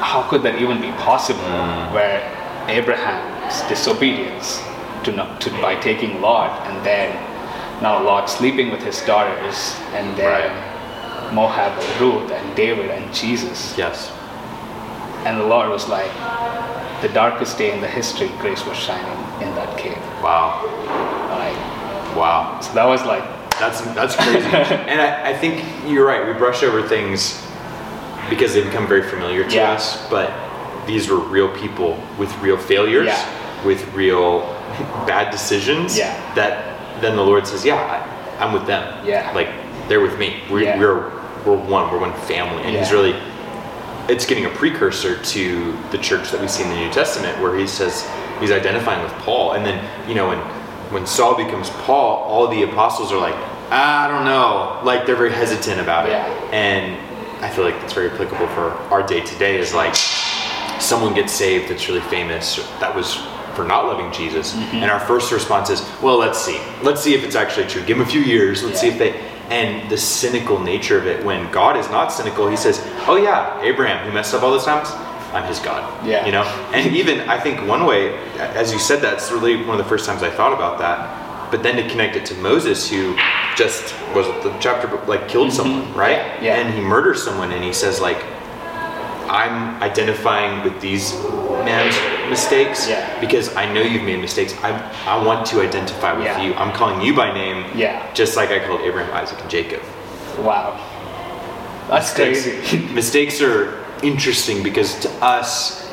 how 0.00 0.28
could 0.28 0.42
that 0.42 0.60
even 0.60 0.80
be 0.80 0.90
possible? 0.92 1.40
Hmm. 1.40 1.94
Where 1.94 2.20
Abraham's 2.68 3.60
disobedience 3.68 4.60
to 5.04 5.12
not 5.12 5.40
to 5.42 5.50
by 5.62 5.74
hmm. 5.74 5.80
taking 5.80 6.20
Lot 6.20 6.66
and 6.66 6.84
then 6.84 7.14
now 7.82 8.02
Lot 8.02 8.28
sleeping 8.28 8.70
with 8.70 8.82
his 8.82 9.00
daughters 9.02 9.76
and 9.92 10.16
then 10.16 10.50
Moab 11.34 11.78
and 11.78 12.00
Ruth 12.00 12.30
and 12.30 12.56
David 12.56 12.90
and 12.90 13.14
Jesus. 13.14 13.76
Yes. 13.76 14.10
And 15.24 15.38
the 15.40 15.44
Lord 15.44 15.68
was 15.68 15.88
like, 15.88 16.10
the 17.02 17.08
darkest 17.08 17.58
day 17.58 17.72
in 17.72 17.80
the 17.80 17.88
history, 17.88 18.28
grace 18.38 18.64
was 18.66 18.76
shining 18.76 19.18
in 19.42 19.54
that 19.54 19.78
cave. 19.78 19.98
Wow. 20.22 20.64
Like, 21.30 22.16
Wow. 22.16 22.60
so 22.60 22.72
that 22.74 22.84
was 22.84 23.04
like, 23.04 23.24
That's 23.58 23.80
that's 23.94 24.14
crazy. 24.14 24.46
and 24.90 25.00
I, 25.00 25.30
I 25.30 25.34
think 25.36 25.64
you're 25.86 26.06
right. 26.06 26.26
We 26.26 26.32
brush 26.32 26.62
over 26.62 26.86
things 26.86 27.42
because 28.30 28.54
they 28.54 28.62
become 28.62 28.86
very 28.86 29.02
familiar 29.02 29.44
to 29.44 29.54
Yeah. 29.56 29.72
us. 29.72 30.06
But 30.10 30.30
these 30.86 31.08
were 31.08 31.16
real 31.18 31.48
people 31.48 31.96
with 32.18 32.34
real 32.40 32.56
failures, 32.56 33.06
Yeah. 33.08 33.24
with 33.64 33.92
real 33.94 34.40
bad 35.06 35.30
decisions. 35.30 35.96
Yeah. 35.98 36.14
That 36.34 36.64
then 37.00 37.16
the 37.16 37.22
Lord 37.22 37.46
says, 37.46 37.64
"Yeah, 37.64 37.76
I, 37.76 38.44
I'm 38.44 38.52
with 38.52 38.66
them. 38.66 38.82
Yeah. 39.04 39.30
Like 39.34 39.48
they're 39.88 40.00
with 40.00 40.18
me. 40.18 40.42
We're 40.50 40.62
Yeah. 40.62 40.78
we're 40.78 41.02
we're 41.44 41.56
one. 41.56 41.90
We're 41.90 41.98
one 41.98 42.12
family." 42.12 42.62
And 42.64 42.76
He's 42.76 42.92
really 42.92 43.14
it's 44.08 44.24
getting 44.24 44.46
a 44.46 44.50
precursor 44.50 45.16
to 45.16 45.76
the 45.90 45.98
church 45.98 46.30
that 46.30 46.40
we 46.40 46.48
see 46.48 46.62
in 46.62 46.70
the 46.70 46.76
New 46.76 46.90
Testament, 46.90 47.38
where 47.42 47.54
he 47.56 47.66
says 47.66 48.06
he's 48.40 48.50
identifying 48.50 49.02
with 49.02 49.12
Paul, 49.18 49.52
and 49.52 49.64
then 49.66 49.78
you 50.08 50.14
know 50.14 50.28
when 50.28 50.38
when 50.90 51.06
Saul 51.06 51.34
becomes 51.34 51.68
Paul, 51.84 52.24
all 52.26 52.46
the 52.48 52.62
apostles 52.62 53.12
are 53.12 53.18
like, 53.20 53.34
I 53.70 54.08
don't 54.08 54.24
know, 54.24 54.78
like 54.82 55.04
they're 55.04 55.16
very 55.16 55.30
hesitant 55.32 55.78
about 55.80 56.08
it, 56.08 56.14
and 56.52 56.96
I 57.40 57.48
feel 57.48 57.64
like 57.64 57.74
it's 57.84 57.92
very 57.92 58.10
applicable 58.10 58.48
for 58.48 58.70
our 58.92 59.02
day 59.06 59.20
to 59.20 59.38
day. 59.38 59.58
Is 59.58 59.74
like 59.74 59.94
someone 60.80 61.14
gets 61.14 61.32
saved 61.32 61.68
that's 61.70 61.88
really 61.88 62.00
famous 62.02 62.56
that 62.80 62.94
was 62.94 63.16
for 63.54 63.64
not 63.64 63.86
loving 63.86 64.12
Jesus, 64.12 64.54
Mm-hmm. 64.54 64.76
and 64.76 64.90
our 64.90 65.00
first 65.00 65.32
response 65.32 65.68
is, 65.68 65.80
well, 66.00 66.16
let's 66.16 66.38
see, 66.38 66.60
let's 66.82 67.00
see 67.00 67.14
if 67.14 67.24
it's 67.24 67.34
actually 67.34 67.66
true. 67.66 67.82
Give 67.84 67.98
them 67.98 68.06
a 68.06 68.10
few 68.10 68.20
years, 68.20 68.62
let's 68.62 68.80
see 68.80 68.88
if 68.88 68.98
they 68.98 69.20
and 69.50 69.90
the 69.90 69.96
cynical 69.96 70.60
nature 70.60 70.98
of 70.98 71.06
it 71.06 71.24
when 71.24 71.50
god 71.50 71.74
is 71.74 71.88
not 71.88 72.08
cynical 72.12 72.46
he 72.50 72.54
says 72.56 72.82
oh 73.06 73.16
yeah 73.16 73.58
abraham 73.62 74.06
who 74.06 74.12
messed 74.12 74.34
up 74.34 74.42
all 74.42 74.50
those 74.50 74.66
times 74.66 74.90
i'm 75.32 75.42
his 75.48 75.58
god 75.58 75.82
Yeah. 76.06 76.26
you 76.26 76.32
know 76.32 76.42
and 76.74 76.94
even 76.94 77.20
i 77.30 77.40
think 77.40 77.66
one 77.66 77.86
way 77.86 78.14
as 78.36 78.70
you 78.74 78.78
said 78.78 79.00
that's 79.00 79.32
really 79.32 79.56
one 79.64 79.70
of 79.70 79.78
the 79.78 79.88
first 79.88 80.04
times 80.04 80.22
i 80.22 80.28
thought 80.28 80.52
about 80.52 80.78
that 80.80 80.98
but 81.50 81.62
then 81.62 81.76
to 81.76 81.88
connect 81.88 82.16
it 82.16 82.24
to 82.26 82.34
moses 82.36 82.88
who 82.90 83.16
just 83.56 83.94
was 84.14 84.26
the 84.44 84.54
chapter 84.60 84.86
like 85.06 85.28
killed 85.28 85.52
someone 85.52 85.92
right 85.94 86.18
Mm-hmm. 86.18 86.44
Yeah, 86.44 86.56
yeah. 86.56 86.60
and 86.66 86.74
he 86.74 86.80
murders 86.80 87.22
someone 87.22 87.50
and 87.52 87.62
he 87.64 87.72
says 87.72 88.00
like 88.00 88.22
i'm 89.28 89.80
identifying 89.82 90.64
with 90.64 90.80
these 90.80 91.12
man's 91.64 91.96
mistakes 92.30 92.88
Yeah. 92.88 93.20
because 93.20 93.54
i 93.56 93.70
know 93.72 93.82
you've 93.82 94.04
made 94.04 94.20
mistakes 94.20 94.54
i, 94.62 94.70
I 95.06 95.22
want 95.24 95.46
to 95.48 95.60
identify 95.60 96.12
with 96.12 96.24
Yeah. 96.24 96.42
you 96.42 96.54
i'm 96.54 96.72
calling 96.72 97.00
you 97.02 97.14
by 97.14 97.32
name 97.32 97.64
Yeah. 97.76 98.12
just 98.14 98.36
like 98.36 98.50
I 98.50 98.58
called 98.66 98.80
Abraham, 98.82 99.12
Isaac, 99.14 99.40
and 99.40 99.50
Jacob. 99.50 99.82
wow. 100.38 100.78
That's 101.88 102.08
Mistakes- 102.18 102.42
crazy. 102.44 102.94
Mistakes 103.02 103.40
are 103.40 103.82
interesting 104.02 104.62
because 104.62 104.94
to 105.00 105.08
us, 105.24 105.87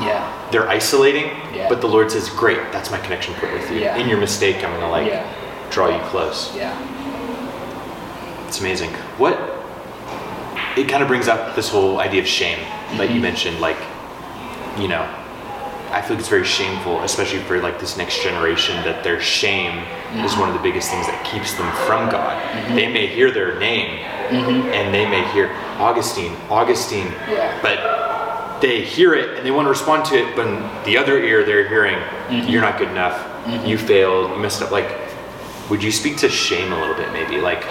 yeah. 0.00 0.48
they're 0.50 0.68
isolating, 0.68 1.26
Yeah. 1.54 1.68
but 1.68 1.80
the 1.80 1.86
Lord 1.88 2.10
says, 2.10 2.28
Great, 2.30 2.58
that's 2.72 2.90
my 2.90 2.98
connection 2.98 3.34
point 3.34 3.52
with 3.52 3.70
you. 3.70 3.78
Yeah. 3.78 3.96
In 3.96 4.08
your 4.08 4.18
mistake, 4.18 4.56
I'm 4.56 4.70
going 4.70 4.80
to 4.80 4.88
like 4.88 5.06
Yeah. 5.08 5.24
draw 5.70 5.88
you 5.88 6.00
close. 6.08 6.54
Yeah. 6.56 6.74
It's 8.46 8.60
amazing. 8.60 8.90
What 9.18 9.38
it 10.76 10.88
kind 10.88 11.02
of 11.02 11.08
brings 11.08 11.28
up 11.28 11.56
this 11.56 11.68
whole 11.68 11.98
idea 12.00 12.20
of 12.22 12.26
shame 12.28 12.58
that 12.96 13.06
Mm-hmm. 13.08 13.14
you 13.14 13.20
mentioned, 13.20 13.60
like, 13.60 13.76
you 14.78 14.88
know, 14.88 15.02
I 15.90 16.02
feel 16.02 16.12
like 16.16 16.20
it's 16.20 16.28
very 16.28 16.44
shameful, 16.44 17.00
especially 17.02 17.40
for 17.40 17.58
like 17.60 17.80
this 17.80 17.96
next 17.96 18.22
generation, 18.22 18.76
that 18.84 19.02
their 19.02 19.20
shame 19.20 19.78
is 20.24 20.36
one 20.36 20.48
of 20.48 20.54
the 20.54 20.60
biggest 20.62 20.90
things 20.90 21.06
that 21.06 21.24
keeps 21.24 21.54
them 21.54 21.70
from 21.86 22.10
God. 22.10 22.40
Mm-hmm. 22.42 22.74
They 22.76 22.92
may 22.92 23.06
hear 23.06 23.30
their 23.30 23.58
name 23.58 23.98
and 24.30 24.94
they 24.94 25.08
may 25.08 25.26
hear 25.32 25.50
Augustine, 25.78 26.36
Augustine, 26.50 27.06
Yeah. 27.28 27.58
but 27.62 27.78
they 28.60 28.82
hear 28.84 29.14
it 29.14 29.36
and 29.36 29.46
they 29.46 29.50
want 29.50 29.66
to 29.66 29.70
respond 29.70 30.04
to 30.06 30.14
it, 30.16 30.34
but 30.36 30.46
in 30.46 30.84
the 30.84 30.96
other 30.98 31.18
ear 31.22 31.44
they're 31.44 31.68
hearing, 31.68 31.98
Mm-hmm. 32.28 32.48
you're 32.50 32.60
not 32.60 32.76
good 32.78 32.88
enough, 32.88 33.16
you 33.66 33.78
failed, 33.78 34.30
you 34.32 34.36
messed 34.36 34.60
up. 34.60 34.70
Like, 34.70 34.90
would 35.70 35.82
you 35.82 35.90
speak 35.90 36.18
to 36.18 36.28
shame 36.28 36.72
a 36.72 36.78
little 36.78 36.94
bit, 36.94 37.10
maybe? 37.12 37.40
Like, 37.40 37.64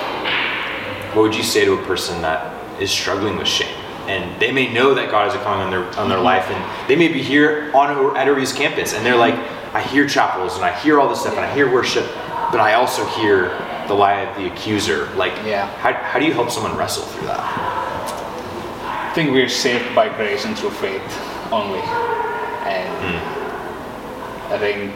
what 1.15 1.21
would 1.23 1.35
you 1.35 1.43
say 1.43 1.63
to 1.65 1.73
a 1.73 1.83
person 1.85 2.21
that 2.23 2.81
is 2.81 2.89
struggling 2.89 3.37
with 3.37 3.47
shame? 3.47 3.75
And 4.07 4.39
they 4.41 4.51
may 4.51 4.71
know 4.73 4.93
that 4.95 5.11
God 5.11 5.27
is 5.27 5.35
a 5.35 5.37
calling 5.43 5.61
on 5.61 5.69
their 5.71 5.83
on 5.83 5.91
Mm-hmm. 5.93 6.09
their 6.09 6.19
life, 6.21 6.49
and 6.49 6.89
they 6.89 6.95
may 6.95 7.07
be 7.07 7.21
here 7.21 7.69
on 7.75 8.15
at 8.17 8.27
Aries 8.27 8.51
campus, 8.53 8.93
and 8.93 9.05
they're 9.05 9.15
like, 9.17 9.35
I 9.75 9.81
hear 9.81 10.07
chapels 10.07 10.55
and 10.55 10.63
I 10.65 10.73
hear 10.79 10.99
all 10.99 11.09
this 11.09 11.19
stuff, 11.21 11.33
and 11.35 11.45
I 11.45 11.53
hear 11.53 11.71
worship, 11.71 12.05
but 12.51 12.59
I 12.59 12.73
also 12.73 13.05
hear 13.05 13.49
the 13.87 13.93
lie 13.93 14.21
of 14.21 14.35
the 14.37 14.47
accuser. 14.51 15.05
Like, 15.15 15.33
Yeah. 15.45 15.67
how, 15.77 15.93
how 15.93 16.19
do 16.19 16.25
you 16.25 16.33
help 16.33 16.49
someone 16.49 16.75
wrestle 16.75 17.03
through 17.03 17.27
that? 17.27 17.43
I 19.17 19.21
think 19.21 19.33
we're 19.33 19.49
saved 19.49 19.95
by 19.95 20.15
grace 20.15 20.45
and 20.45 20.55
through 20.55 20.69
faith 20.69 21.01
only. 21.51 21.79
And 22.69 22.87
hmm. 23.01 24.53
I 24.53 24.59
think 24.59 24.93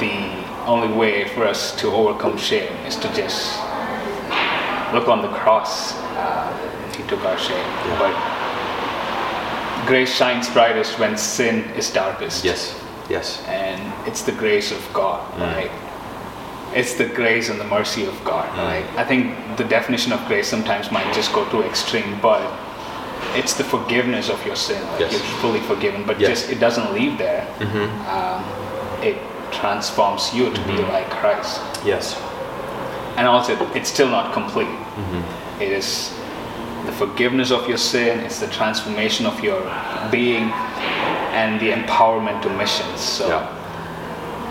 the 0.00 0.64
only 0.64 0.88
way 0.88 1.28
for 1.28 1.44
us 1.44 1.78
to 1.82 1.88
overcome 1.88 2.38
shame 2.38 2.72
is 2.86 2.96
to 2.96 3.12
just 3.12 3.58
look 4.94 5.08
on 5.08 5.20
the 5.20 5.28
cross. 5.36 5.92
Uh, 6.16 6.48
he 6.96 7.02
took 7.02 7.22
our 7.26 7.36
shame. 7.36 7.68
But 7.98 8.16
grace 9.86 10.16
shines 10.16 10.48
brightest 10.48 10.98
when 10.98 11.18
sin 11.18 11.64
is 11.76 11.92
darkest. 11.92 12.42
Yes, 12.42 12.74
yes, 13.10 13.44
and 13.48 14.08
it's 14.08 14.22
the 14.22 14.32
grace 14.32 14.72
of 14.72 14.80
God. 14.94 15.20
Hmm. 15.34 15.42
right? 15.42 15.70
it's 16.74 16.94
the 16.94 17.06
grace 17.06 17.50
and 17.50 17.60
the 17.60 17.66
mercy 17.66 18.06
of 18.06 18.24
God. 18.24 18.48
Hmm. 18.48 18.60
Like 18.60 18.88
I 18.96 19.04
think 19.04 19.58
the 19.58 19.64
definition 19.64 20.10
of 20.10 20.24
grace 20.26 20.48
sometimes 20.48 20.90
might 20.90 21.12
just 21.12 21.34
go 21.34 21.46
too 21.50 21.62
extreme, 21.64 22.18
but 22.22 22.40
it's 23.34 23.54
the 23.54 23.64
forgiveness 23.64 24.28
of 24.30 24.44
your 24.46 24.56
sin. 24.56 24.82
Like 24.92 25.00
Yes. 25.00 25.12
you're 25.12 25.38
fully 25.40 25.60
forgiven, 25.60 26.04
but 26.06 26.18
Yes. 26.20 26.30
just 26.30 26.50
it 26.52 26.60
doesn't 26.60 26.92
leave 26.92 27.18
there. 27.18 27.46
Um, 28.08 28.44
it 29.02 29.16
transforms 29.52 30.32
you 30.34 30.50
to 30.52 30.60
be 30.62 30.76
like 30.92 31.08
Christ, 31.10 31.60
yes, 31.84 32.16
and 33.16 33.26
also 33.26 33.52
it's 33.74 33.88
still 33.90 34.08
not 34.08 34.32
complete. 34.32 34.66
Mm-hmm. 34.68 35.62
It 35.62 35.70
is 35.72 36.12
the 36.86 36.92
forgiveness 36.92 37.50
of 37.50 37.68
your 37.68 37.78
sin. 37.78 38.20
It's 38.20 38.40
the 38.40 38.48
transformation 38.48 39.26
of 39.26 39.40
your 39.44 39.60
being, 40.10 40.50
and 41.40 41.60
the 41.60 41.70
empowerment 41.72 42.42
to 42.42 42.50
missions. 42.50 43.00
So. 43.00 43.28
yeah, 43.28 43.46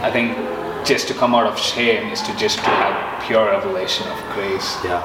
I 0.07 0.11
think 0.11 0.37
just 0.85 1.07
to 1.07 1.13
come 1.13 1.33
out 1.35 1.47
of 1.47 1.57
shame 1.57 2.11
is 2.11 2.21
to 2.23 2.31
just 2.35 2.57
to 2.59 2.69
have 2.69 3.23
pure 3.23 3.45
revelation 3.45 4.05
of 4.07 4.17
grace. 4.35 4.69
yeah, 4.83 4.99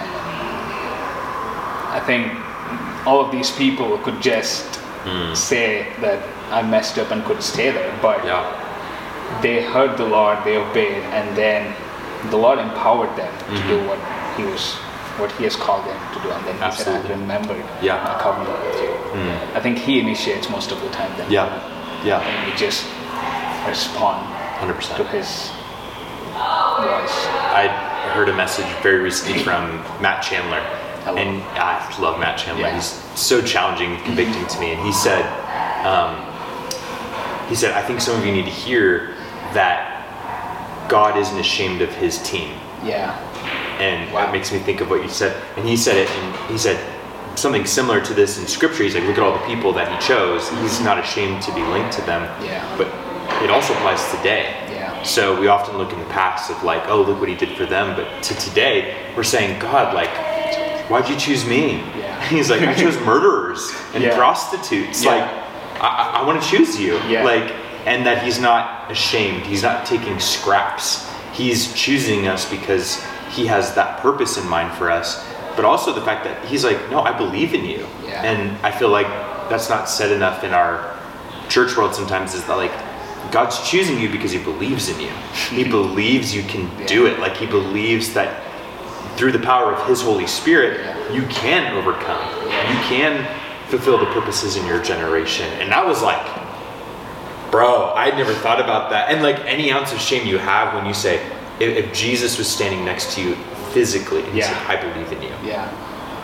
And 0.00 0.10
I 1.98 2.00
think 2.06 2.32
all 3.06 3.20
of 3.24 3.30
these 3.32 3.50
people 3.50 3.98
could 3.98 4.20
just 4.22 4.80
say 5.34 5.86
that 6.00 6.20
I 6.50 6.62
messed 6.62 6.98
up 6.98 7.10
and 7.10 7.22
could 7.24 7.42
stay 7.42 7.70
there, 7.70 7.92
but 8.00 8.24
yeah, 8.24 8.44
they 9.42 9.62
heard 9.62 9.96
the 9.98 10.06
Lord, 10.06 10.38
they 10.44 10.56
obeyed, 10.56 11.02
and 11.12 11.36
then 11.36 11.74
the 12.30 12.36
Lord 12.38 12.58
empowered 12.58 13.14
them 13.16 13.32
to 13.38 13.54
do 13.68 13.76
Mm-hmm. 13.78 13.88
what 13.88 13.98
He 14.38 14.44
was, 14.44 14.72
what 15.20 15.30
He 15.32 15.44
has 15.44 15.56
called 15.56 15.84
them 15.86 16.00
to 16.14 16.20
do, 16.22 16.30
and 16.30 16.44
then 16.46 16.54
He 16.54 16.60
said, 16.60 16.94
Absolutely. 16.96 17.10
"I 17.14 17.18
remembered 17.18 17.64
Yeah. 17.82 18.02
my 18.02 18.16
covenant 18.22 18.58
with 18.64 18.80
you." 18.82 18.92
I 19.54 19.60
think 19.60 19.78
He 19.78 20.00
initiates 20.00 20.48
most 20.48 20.72
of 20.72 20.80
the 20.80 20.88
time. 20.90 21.10
Then 21.18 21.30
Yeah. 21.30 21.48
Yeah. 22.04 22.20
and 22.20 22.50
we 22.50 22.56
just 22.56 22.84
respond 23.68 24.24
100% 24.60 24.96
to. 24.96 25.04
His 25.04 25.50
voice. 26.32 27.16
I 27.54 27.68
heard 28.14 28.28
a 28.28 28.34
message 28.34 28.66
very 28.82 28.98
recently 28.98 29.42
from 29.42 29.82
Matt 30.00 30.22
Chandler, 30.22 30.62
And 31.06 31.42
I 31.58 31.96
love 32.00 32.18
Matt 32.18 32.38
Chandler. 32.38 32.64
Yeah. 32.66 32.74
He's 32.74 32.86
so 33.18 33.42
challenging, 33.42 33.92
and 33.92 34.02
convicting 34.04 34.46
to 34.46 34.60
me. 34.60 34.72
And 34.72 34.80
he 34.82 34.92
said, 34.92 35.22
um, 35.84 36.16
he 37.48 37.54
said, 37.54 37.72
I 37.72 37.82
think 37.82 38.00
some 38.00 38.18
of 38.18 38.24
you 38.24 38.32
need 38.32 38.46
to 38.46 38.50
hear 38.50 39.14
that 39.52 40.88
God 40.88 41.16
isn't 41.18 41.38
ashamed 41.38 41.82
of 41.82 41.90
His 41.94 42.22
team. 42.22 42.56
Yeah, 42.82 43.16
and 43.80 44.12
Wow. 44.12 44.24
that 44.24 44.32
makes 44.32 44.52
me 44.52 44.58
think 44.58 44.80
of 44.80 44.90
what 44.90 45.02
you 45.02 45.08
said. 45.08 45.34
And 45.56 45.66
he 45.66 45.76
said 45.76 45.96
it, 45.96 46.08
and 46.10 46.50
he 46.50 46.58
said 46.58 46.78
something 47.36 47.64
similar 47.66 48.00
to 48.02 48.14
this 48.14 48.38
in 48.38 48.46
Scripture. 48.46 48.82
He's 48.84 48.94
like, 48.94 49.04
look 49.04 49.16
at 49.18 49.22
all 49.22 49.32
the 49.38 49.46
people 49.46 49.72
that 49.74 49.90
he 49.90 50.06
chose. 50.06 50.48
He's 50.60 50.80
not 50.80 50.98
ashamed 50.98 51.42
to 51.42 51.54
be 51.54 51.62
linked 51.62 51.92
to 51.94 52.02
them. 52.02 52.22
Yeah. 52.44 52.62
But 52.78 52.88
it 53.42 53.50
also 53.50 53.72
applies 53.74 54.02
today. 54.16 54.54
Yeah. 54.70 55.02
So 55.02 55.38
we 55.40 55.48
often 55.48 55.76
look 55.78 55.92
in 55.92 55.98
the 55.98 56.04
past 56.06 56.50
of 56.50 56.62
like, 56.62 56.86
oh, 56.88 57.02
look 57.02 57.18
what 57.20 57.28
he 57.28 57.34
did 57.34 57.56
for 57.56 57.66
them. 57.66 57.96
But 57.96 58.22
to 58.24 58.34
today, 58.36 58.94
we're 59.16 59.22
saying, 59.22 59.58
God, 59.58 59.94
like, 59.94 60.10
why'd 60.88 61.08
you 61.08 61.16
choose 61.16 61.44
me? 61.44 61.78
Yeah. 61.98 62.22
He's 62.28 62.50
like, 62.50 62.62
I 62.62 62.74
chose 62.74 62.98
murderers 63.04 63.72
and 63.94 64.02
Yeah. 64.02 64.16
prostitutes. 64.16 65.04
Yeah. 65.04 65.10
Like, 65.10 65.44
I, 65.82 66.20
I, 66.20 66.26
want 66.26 66.42
to 66.42 66.48
choose 66.48 66.78
you. 66.78 66.98
Yeah. 67.08 67.24
Like, 67.24 67.52
and 67.86 68.06
that 68.06 68.22
he's 68.22 68.38
not 68.38 68.90
ashamed. 68.90 69.44
He's 69.44 69.62
not 69.62 69.84
taking 69.84 70.18
scraps. 70.18 71.10
He's 71.32 71.74
choosing 71.74 72.28
us 72.28 72.48
because 72.48 73.04
he 73.30 73.46
has 73.46 73.74
that 73.74 74.00
purpose 74.00 74.38
in 74.38 74.48
mind 74.48 74.72
for 74.78 74.90
us. 74.90 75.28
But 75.56 75.64
also 75.64 75.92
the 75.92 76.00
fact 76.00 76.24
that 76.24 76.44
he's 76.46 76.64
like, 76.64 76.90
no, 76.90 77.00
I 77.00 77.16
believe 77.16 77.52
in 77.54 77.64
you. 77.64 77.86
Yeah. 78.04 78.22
And 78.22 78.56
I 78.64 78.70
feel 78.70 78.88
like 78.88 79.06
that's 79.50 79.68
not 79.68 79.88
said 79.88 80.12
enough 80.12 80.44
in 80.44 80.52
our 80.54 80.98
church 81.48 81.76
world 81.76 81.94
sometimes 81.94 82.34
is 82.34 82.44
that 82.46 82.56
like 82.56 82.72
God's 83.30 83.68
choosing 83.68 83.98
you 83.98 84.08
because 84.08 84.32
he 84.32 84.38
believes 84.42 84.88
in 84.88 84.98
you. 85.00 85.10
He 85.50 85.64
believes 85.68 86.34
you 86.34 86.42
can 86.44 86.70
do 86.86 87.06
it. 87.06 87.18
Like 87.18 87.36
he 87.36 87.46
believes 87.46 88.14
that 88.14 88.53
through 89.16 89.32
the 89.32 89.38
power 89.38 89.72
of 89.72 89.86
his 89.88 90.00
Holy 90.02 90.26
Spirit, 90.26 90.80
you 91.12 91.22
can 91.26 91.74
overcome. 91.76 92.28
You 92.44 92.78
can 92.88 93.26
fulfill 93.68 93.98
the 93.98 94.06
purposes 94.06 94.56
in 94.56 94.66
your 94.66 94.82
generation. 94.82 95.46
And 95.60 95.70
that 95.72 95.86
was 95.86 96.02
like, 96.02 96.24
bro, 97.50 97.92
I 97.94 98.10
never 98.16 98.32
thought 98.34 98.60
about 98.60 98.90
that. 98.90 99.10
And 99.10 99.22
like 99.22 99.38
any 99.40 99.70
ounce 99.70 99.92
of 99.92 100.00
shame 100.00 100.26
you 100.26 100.38
have 100.38 100.74
when 100.74 100.86
you 100.86 100.94
say, 100.94 101.24
if, 101.60 101.76
if 101.84 101.92
Jesus 101.94 102.36
was 102.38 102.48
standing 102.48 102.84
next 102.84 103.14
to 103.14 103.22
you 103.22 103.34
physically 103.72 104.22
and 104.24 104.32
he 104.32 104.38
Yeah. 104.40 104.48
said, 104.66 104.66
I 104.78 104.80
believe 104.80 105.12
in 105.12 105.22
you. 105.22 105.34
yeah, 105.44 105.68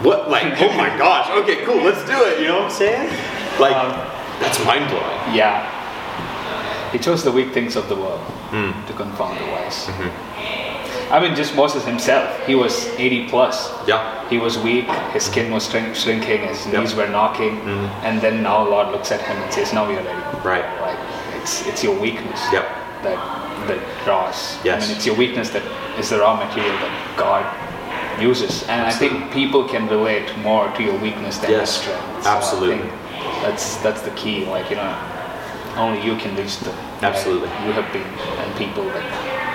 What? 0.02 0.28
Like, 0.30 0.52
oh 0.60 0.72
my 0.76 0.88
gosh, 0.98 1.30
okay, 1.42 1.64
cool, 1.64 1.82
let's 1.82 2.04
do 2.06 2.24
it. 2.24 2.40
You 2.40 2.48
know 2.48 2.56
what 2.62 2.64
I'm 2.64 2.70
saying? 2.70 3.08
Like, 3.60 3.76
Um, 3.76 3.90
that's 4.40 4.62
mind 4.64 4.88
blowing. 4.90 5.34
yeah. 5.36 5.78
He 6.90 6.98
chose 6.98 7.22
the 7.22 7.30
weak 7.30 7.52
things 7.52 7.76
of 7.76 7.88
the 7.88 7.94
world 7.96 8.20
Mm. 8.50 8.74
to 8.88 8.92
confound 8.94 9.38
the 9.38 9.44
wise. 9.52 9.86
Mm-hmm. 9.86 10.08
I 11.10 11.18
mean, 11.20 11.34
just 11.34 11.54
Moses 11.56 11.84
himself. 11.84 12.28
He 12.46 12.54
was 12.54 12.86
80 12.98 13.28
plus. 13.28 13.70
Yeah. 13.86 14.28
He 14.28 14.38
was 14.38 14.58
weak. 14.58 14.86
His 15.12 15.24
skin 15.24 15.50
was 15.52 15.68
shrink- 15.68 15.96
shrinking. 15.96 16.40
His 16.42 16.66
Yep. 16.66 16.74
knees 16.80 16.94
were 16.94 17.08
knocking. 17.08 17.60
Mhm. 17.60 17.90
And 18.04 18.20
then 18.20 18.42
now 18.42 18.62
Lord 18.62 18.88
looks 18.92 19.10
at 19.10 19.20
him 19.20 19.36
and 19.42 19.52
says, 19.52 19.72
"Now 19.72 19.88
you're 19.90 20.02
ready." 20.02 20.24
Right. 20.44 20.64
Like 20.80 20.96
it's 21.36 21.66
it's 21.66 21.82
your 21.82 21.94
weakness 21.94 22.40
Yep. 22.52 22.64
that 23.02 23.18
that 23.66 23.78
draws. 24.04 24.56
Yes. 24.64 24.84
I 24.84 24.86
mean, 24.86 24.96
it's 24.96 25.06
your 25.06 25.16
weakness 25.16 25.50
that 25.50 25.62
is 25.98 26.08
the 26.10 26.18
raw 26.18 26.34
material 26.36 26.76
that 26.84 26.94
God 27.16 27.44
uses. 28.20 28.64
And 28.68 28.86
I 28.86 28.90
think 28.90 29.32
people 29.32 29.64
can 29.64 29.88
relate 29.88 30.28
more 30.38 30.68
to 30.76 30.82
your 30.82 30.94
weakness 30.94 31.38
than 31.38 31.50
your 31.50 31.60
Yes. 31.60 31.70
strength. 31.80 32.22
So 32.24 32.30
Absolutely. 32.30 32.88
That's 33.42 33.76
that's 33.84 34.02
the 34.02 34.10
key. 34.12 34.46
Like 34.46 34.70
you 34.70 34.76
know, 34.76 34.94
only 35.76 36.00
you 36.02 36.14
can 36.16 36.36
reach 36.36 36.58
them. 36.60 36.74
Absolutely. 37.02 37.48
you 37.66 37.72
have 37.72 37.90
been 37.92 38.04
and 38.42 38.54
people 38.56 38.84
that 38.84 39.02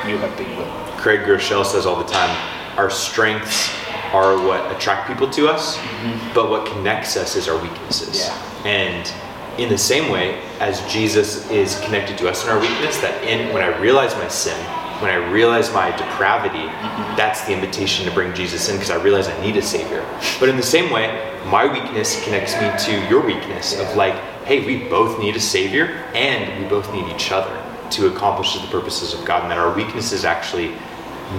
you 0.07 0.17
have 0.17 0.37
been 0.37 0.57
with. 0.57 0.67
Craig 0.97 1.21
Groeschel 1.21 1.65
says 1.65 1.85
all 1.85 1.95
the 1.95 2.11
time, 2.11 2.35
our 2.77 2.89
strengths 2.89 3.69
are 4.13 4.37
what 4.37 4.71
attract 4.75 5.07
people 5.07 5.29
to 5.29 5.47
us, 5.47 5.77
mm-hmm. 5.77 6.33
but 6.33 6.49
what 6.49 6.65
connects 6.65 7.17
us 7.17 7.35
is 7.35 7.47
our 7.47 7.61
weaknesses. 7.61 8.27
Yeah. 8.27 8.65
And 8.65 9.59
in 9.59 9.69
the 9.69 9.77
same 9.77 10.11
way 10.11 10.41
as 10.59 10.81
Jesus 10.91 11.49
is 11.49 11.79
connected 11.81 12.17
to 12.19 12.29
us 12.29 12.43
in 12.43 12.49
our 12.49 12.59
weakness, 12.59 12.99
that 13.01 13.23
in 13.23 13.53
when 13.53 13.63
I 13.63 13.77
realize 13.79 14.13
my 14.15 14.27
sin, 14.27 14.57
when 15.01 15.11
I 15.11 15.15
realize 15.15 15.73
my 15.73 15.91
depravity, 15.91 16.59
mm-hmm. 16.59 17.17
that's 17.17 17.45
the 17.45 17.53
invitation 17.53 18.05
to 18.05 18.11
bring 18.11 18.33
Jesus 18.33 18.69
in 18.69 18.75
because 18.75 18.91
I 18.91 19.01
realize 19.01 19.27
I 19.27 19.41
need 19.41 19.57
a 19.57 19.61
savior. 19.61 20.05
But 20.39 20.49
in 20.49 20.55
the 20.55 20.63
same 20.63 20.91
way, 20.91 21.39
my 21.45 21.65
weakness 21.71 22.23
connects 22.23 22.53
me 22.53 22.71
to 22.85 23.09
your 23.09 23.25
weakness 23.25 23.77
of 23.79 23.95
like, 23.95 24.15
hey, 24.45 24.65
we 24.65 24.87
both 24.89 25.19
need 25.19 25.35
a 25.35 25.39
savior 25.39 25.87
and 26.13 26.63
we 26.63 26.69
both 26.69 26.91
need 26.93 27.07
each 27.13 27.31
other 27.31 27.64
to 27.91 28.07
accomplish 28.07 28.53
the 28.59 28.67
purposes 28.67 29.13
of 29.13 29.23
God, 29.25 29.43
and 29.43 29.51
that 29.51 29.57
our 29.57 29.73
weaknesses 29.75 30.25
actually 30.25 30.73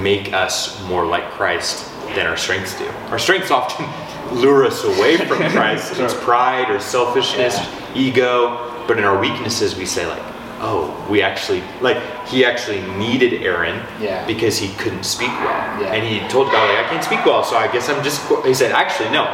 make 0.01 0.33
us 0.33 0.83
more 0.89 1.07
like 1.07 1.31
Christ 1.31 1.91
than 2.15 2.27
our 2.27 2.37
strengths 2.37 2.77
do. 2.79 2.87
Our 3.11 3.19
strengths 3.19 3.51
often 3.51 3.87
lure 4.41 4.65
us 4.65 4.85
away 4.85 5.17
from 5.17 5.39
Christ. 5.51 5.95
Sure. 5.97 6.05
It's 6.05 6.15
pride 6.15 6.71
or 6.71 6.81
selfishness, 6.81 7.59
ego. 7.95 8.73
But 8.87 8.99
in 8.99 9.05
our 9.05 9.19
weaknesses, 9.19 9.77
we 9.77 9.85
say 9.87 10.07
like, 10.07 10.23
oh, 10.61 11.07
we 11.11 11.23
actually 11.23 11.63
like 11.81 11.99
he 12.27 12.45
actually 12.45 12.81
needed 12.97 13.43
Aaron 13.43 13.85
Yeah. 14.01 14.25
because 14.27 14.57
he 14.59 14.73
couldn't 14.75 15.05
speak 15.05 15.29
well, 15.29 15.81
Yeah. 15.83 15.93
and 15.95 16.07
he 16.07 16.21
told 16.29 16.51
God 16.53 16.69
like, 16.69 16.87
I 16.87 16.89
can't 16.91 17.05
speak 17.05 17.25
well, 17.27 17.43
so 17.45 17.57
I 17.57 17.67
guess 17.73 17.89
I'm 17.89 18.03
just. 18.05 18.21
He 18.45 18.55
said, 18.55 18.73
actually, 18.73 19.11
no, 19.11 19.25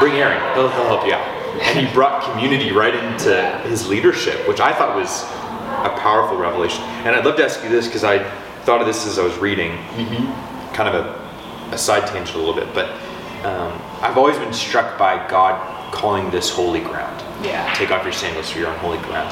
bring 0.00 0.14
Aaron. 0.14 0.38
He'll, 0.54 0.68
he'll 0.68 0.86
help 0.96 1.06
you 1.06 1.12
out. 1.14 1.26
And 1.62 1.78
he 1.84 1.92
brought 1.92 2.22
community 2.30 2.70
right 2.70 2.94
into 2.94 3.34
his 3.68 3.88
leadership, 3.88 4.46
which 4.46 4.60
I 4.60 4.72
thought 4.72 4.94
was 4.94 5.24
a 5.84 5.90
powerful 5.98 6.36
revelation. 6.36 6.82
And 7.04 7.14
I'd 7.16 7.24
love 7.24 7.36
to 7.36 7.44
ask 7.44 7.62
you 7.62 7.68
this 7.68 7.86
because 7.86 8.04
I 8.04 8.18
thought 8.64 8.80
of 8.80 8.86
this 8.86 9.06
as 9.06 9.18
I 9.18 9.22
was 9.24 9.36
reading, 9.38 9.76
kind 10.74 10.88
of 10.88 10.94
a, 10.94 11.74
a 11.74 11.78
side 11.78 12.06
tangent 12.06 12.34
a 12.36 12.38
little 12.38 12.54
bit, 12.54 12.72
but 12.74 12.86
um, 13.44 13.72
I've 14.02 14.18
always 14.18 14.36
been 14.38 14.52
struck 14.52 14.98
by 14.98 15.26
God 15.28 15.92
calling 15.92 16.30
this 16.30 16.50
holy 16.50 16.80
ground. 16.80 17.22
Yeah. 17.44 17.72
Take 17.74 17.90
off 17.90 18.02
your 18.04 18.12
sandals 18.12 18.50
for 18.50 18.58
you're 18.58 18.68
on 18.68 18.78
holy 18.78 18.98
ground. 18.98 19.28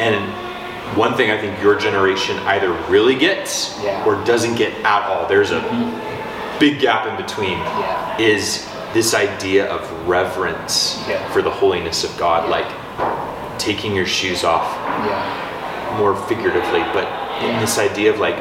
And 0.00 0.96
one 0.96 1.14
thing 1.14 1.30
I 1.30 1.38
think 1.40 1.60
your 1.62 1.76
generation 1.78 2.36
either 2.40 2.72
really 2.88 3.14
gets 3.16 3.78
Yeah. 3.82 4.04
or 4.06 4.22
doesn't 4.24 4.54
get 4.56 4.72
at 4.84 5.02
all, 5.08 5.26
there's 5.28 5.50
a 5.50 5.60
big 6.58 6.80
gap 6.80 7.06
in 7.06 7.16
between, 7.16 7.58
Yeah. 7.58 8.18
is 8.18 8.66
this 8.92 9.14
idea 9.14 9.66
of 9.70 10.08
reverence 10.08 11.04
Yeah. 11.08 11.26
for 11.32 11.42
the 11.42 11.50
holiness 11.50 12.02
of 12.04 12.16
God, 12.16 12.48
like 12.48 12.66
taking 13.66 13.94
your 13.96 14.06
shoes 14.06 14.44
off 14.44 14.68
Yeah. 15.04 15.98
more 15.98 16.14
figuratively, 16.28 16.80
but 16.94 17.06
in 17.42 17.58
this 17.60 17.78
idea 17.78 18.10
of 18.12 18.20
like 18.20 18.36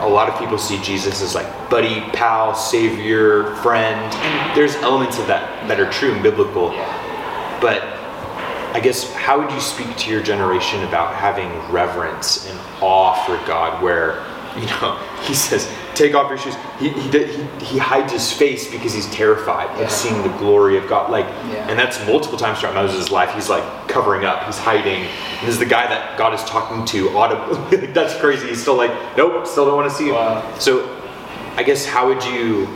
a 0.00 0.06
lot 0.08 0.28
of 0.28 0.38
people 0.38 0.58
see 0.58 0.78
Jesus 0.82 1.22
as 1.22 1.34
like 1.34 1.48
buddy, 1.70 2.00
pal, 2.12 2.54
savior, 2.54 3.54
friend, 3.56 4.12
and 4.12 4.56
there's 4.56 4.76
elements 4.76 5.18
of 5.18 5.26
that 5.28 5.66
that 5.68 5.80
are 5.80 5.90
true 5.90 6.12
and 6.12 6.22
biblical. 6.22 6.72
Yeah. 6.74 7.58
But 7.60 7.82
I 8.76 8.80
guess 8.80 9.10
how 9.14 9.40
would 9.40 9.50
you 9.50 9.60
speak 9.60 9.96
to 9.96 10.10
your 10.10 10.22
generation 10.22 10.84
about 10.84 11.14
having 11.14 11.48
reverence 11.72 12.46
and 12.50 12.58
awe 12.82 13.14
for 13.24 13.36
God 13.46 13.82
where 13.82 14.22
you 14.58 14.66
know, 14.66 14.98
he 15.22 15.32
says, 15.34 15.66
"Take 15.94 16.14
off 16.14 16.28
your 16.28 16.38
shoes." 16.38 16.54
He 16.78 16.88
he 16.88 17.08
he, 17.10 17.42
he 17.64 17.78
hides 17.78 18.12
his 18.12 18.32
face 18.32 18.70
because 18.70 18.92
he's 18.92 19.06
terrified 19.10 19.68
Yeah. 19.78 19.84
of 19.84 19.90
seeing 19.90 20.22
the 20.22 20.28
glory 20.38 20.76
of 20.76 20.88
God. 20.88 21.10
Like, 21.10 21.26
Yeah. 21.52 21.68
and 21.68 21.78
that's 21.78 22.04
multiple 22.06 22.38
times 22.38 22.60
throughout 22.60 22.74
Moses' 22.74 23.10
life. 23.10 23.32
He's 23.34 23.48
like 23.48 23.64
covering 23.88 24.24
up, 24.24 24.44
he's 24.44 24.58
hiding. 24.58 25.02
And 25.38 25.42
this 25.48 25.50
is 25.54 25.58
the 25.58 25.64
guy 25.66 25.86
that 25.86 26.16
God 26.18 26.34
is 26.34 26.42
talking 26.44 26.84
to 26.86 27.16
audibly. 27.16 27.86
that's 27.98 28.14
crazy. 28.18 28.48
He's 28.48 28.60
still 28.62 28.76
like, 28.76 28.90
"Nope, 29.16 29.46
still 29.46 29.64
don't 29.66 29.76
want 29.76 29.88
to 29.90 29.96
see 29.96 30.06
you." 30.06 30.14
Wow. 30.14 30.42
So, 30.58 30.88
I 31.56 31.62
guess 31.62 31.86
how 31.86 32.06
would 32.08 32.22
you 32.24 32.68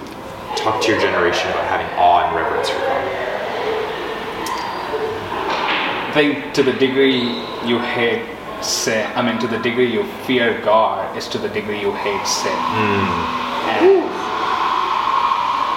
talk 0.56 0.80
to 0.82 0.88
your 0.90 1.00
generation 1.00 1.50
about 1.50 1.64
having 1.66 1.86
awe 1.98 2.26
and 2.26 2.36
reverence 2.36 2.68
for 2.70 2.78
God? 2.78 3.04
I 6.08 6.10
think 6.14 6.54
to 6.54 6.62
the 6.62 6.72
degree 6.72 7.20
you 7.66 7.78
hate 7.78 8.22
sin, 8.62 9.06
I 9.14 9.22
mean, 9.22 9.38
to 9.40 9.46
the 9.46 9.58
degree 9.58 9.90
you 9.90 10.04
fear 10.26 10.60
God, 10.62 11.16
is 11.16 11.28
to 11.28 11.38
the 11.38 11.48
degree 11.48 11.80
you 11.80 11.92
hate 11.92 12.26
sin. 12.26 12.54
Hmm. 12.54 13.38
And 13.68 14.02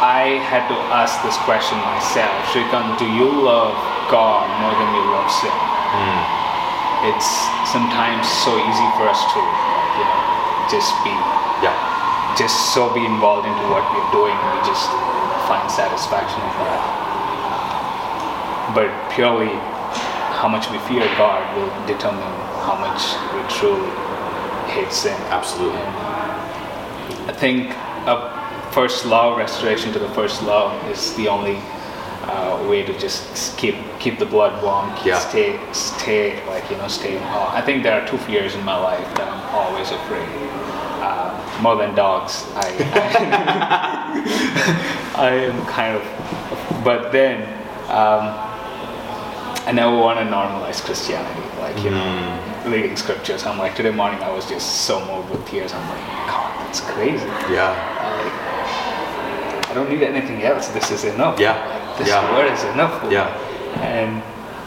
I 0.02 0.42
had 0.50 0.66
to 0.66 0.78
ask 0.90 1.22
this 1.22 1.38
question 1.46 1.78
myself 1.86 2.34
Srikanth, 2.50 2.98
do 2.98 3.06
you 3.06 3.30
love 3.30 3.78
God 4.10 4.50
more 4.62 4.74
than 4.74 4.90
you 4.98 5.04
love 5.14 5.30
sin? 5.30 5.54
Hmm. 5.54 6.22
It's 7.14 7.30
sometimes 7.70 8.26
so 8.46 8.54
easy 8.58 8.88
for 8.98 9.06
us 9.10 9.22
to, 9.22 9.40
like, 9.42 9.94
you 9.98 10.06
know, 10.06 10.22
just 10.70 10.92
be, 11.06 11.14
Yeah. 11.62 11.74
just 12.38 12.74
so 12.74 12.90
be 12.94 13.06
involved 13.06 13.46
into 13.46 13.66
what 13.70 13.86
we're 13.94 14.12
doing, 14.12 14.34
we 14.34 14.58
just 14.66 14.90
find 15.50 15.70
satisfaction 15.70 16.42
in 16.42 16.54
that. 16.66 16.84
But 18.74 18.90
purely 19.12 19.54
how 20.40 20.48
much 20.48 20.70
we 20.72 20.80
fear 20.90 21.06
God 21.18 21.44
will 21.58 21.70
determine 21.86 22.34
much 22.92 23.04
we 23.34 23.42
truly 23.58 23.90
hate 24.72 24.92
sin. 24.92 25.16
Absolutely. 25.30 25.80
And 25.80 27.30
I 27.30 27.34
think 27.34 27.72
a 28.08 28.16
first 28.72 29.06
love, 29.06 29.38
restoration 29.38 29.92
to 29.94 30.00
the 30.00 30.10
first 30.10 30.42
love, 30.44 30.72
is 30.90 31.14
the 31.16 31.28
only 31.28 31.58
uh, 32.24 32.66
way 32.70 32.84
to 32.84 32.94
just 33.00 33.58
keep 33.58 33.76
keep 34.00 34.20
the 34.20 34.26
blood 34.26 34.62
warm, 34.64 34.94
keep- 34.96 35.08
Yeah. 35.08 35.20
stay 35.20 35.60
stay 35.74 36.40
like 36.48 36.70
you 36.72 36.78
know 36.78 36.88
stay 36.88 37.18
in 37.18 37.24
awe. 37.24 37.52
I 37.54 37.62
think 37.62 37.84
there 37.84 38.00
are 38.02 38.08
two 38.08 38.18
fears 38.18 38.56
in 38.56 38.64
my 38.64 38.78
life 38.78 39.08
that 39.16 39.28
I'm 39.28 39.44
always 39.56 39.92
afraid. 39.92 40.28
Uh, 41.02 41.34
more 41.62 41.76
than 41.76 41.96
dogs, 41.96 42.46
I, 42.56 42.68
I 45.18 45.30
am 45.50 45.66
kind 45.66 45.98
of, 45.98 46.04
but 46.84 47.12
then 47.12 47.42
um, 47.90 48.24
I 49.68 49.72
never 49.74 49.96
want 49.98 50.20
to 50.20 50.26
normalize 50.26 50.80
Christianity. 50.84 51.42
Like 51.60 51.84
you 51.84 51.90
know, 51.90 52.51
reading 52.66 52.96
scriptures, 52.96 53.44
I'm 53.46 53.58
like 53.58 53.76
today 53.76 53.92
morning 53.92 54.22
I 54.22 54.32
was 54.32 54.48
just 54.48 54.86
so 54.86 55.04
moved 55.06 55.30
with 55.32 55.46
tears. 55.48 55.74
I'm 55.74 55.90
like, 55.90 56.06
God, 56.28 56.68
that's 56.68 56.82
crazy. 56.82 57.26
Yeah. 57.50 57.72
Like, 57.72 59.70
I 59.70 59.74
don't 59.74 59.90
need 59.90 60.04
anything 60.04 60.44
else. 60.44 60.68
This 60.70 60.92
is 60.92 61.04
enough. 61.06 61.40
Yeah. 61.40 61.58
Like, 61.68 61.98
this 61.98 62.08
Yeah. 62.10 62.36
word 62.36 62.52
is 62.52 62.64
enough. 62.74 63.12
Yeah. 63.12 63.28
And 63.82 64.22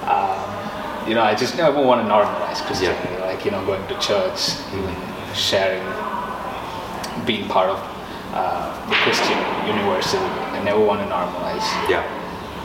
um, 0.08 1.08
you 1.08 1.14
know, 1.14 1.22
I 1.22 1.34
just 1.34 1.56
never 1.56 1.80
want 1.82 2.00
to 2.02 2.08
normalize 2.12 2.64
Christianity. 2.66 3.16
Like 3.20 3.44
you 3.44 3.50
know, 3.50 3.64
going 3.64 3.86
to 3.88 3.98
church, 4.00 4.56
even 4.72 4.94
sharing, 5.34 5.84
being 7.26 7.48
part 7.48 7.70
of 7.70 7.78
uh, 8.32 8.88
the 8.88 8.96
Christian 8.96 9.38
university. 9.66 10.18
I 10.18 10.62
never 10.64 10.80
want 10.80 11.00
to 11.00 11.06
normalize. 11.06 11.64
Yeah. 11.88 12.02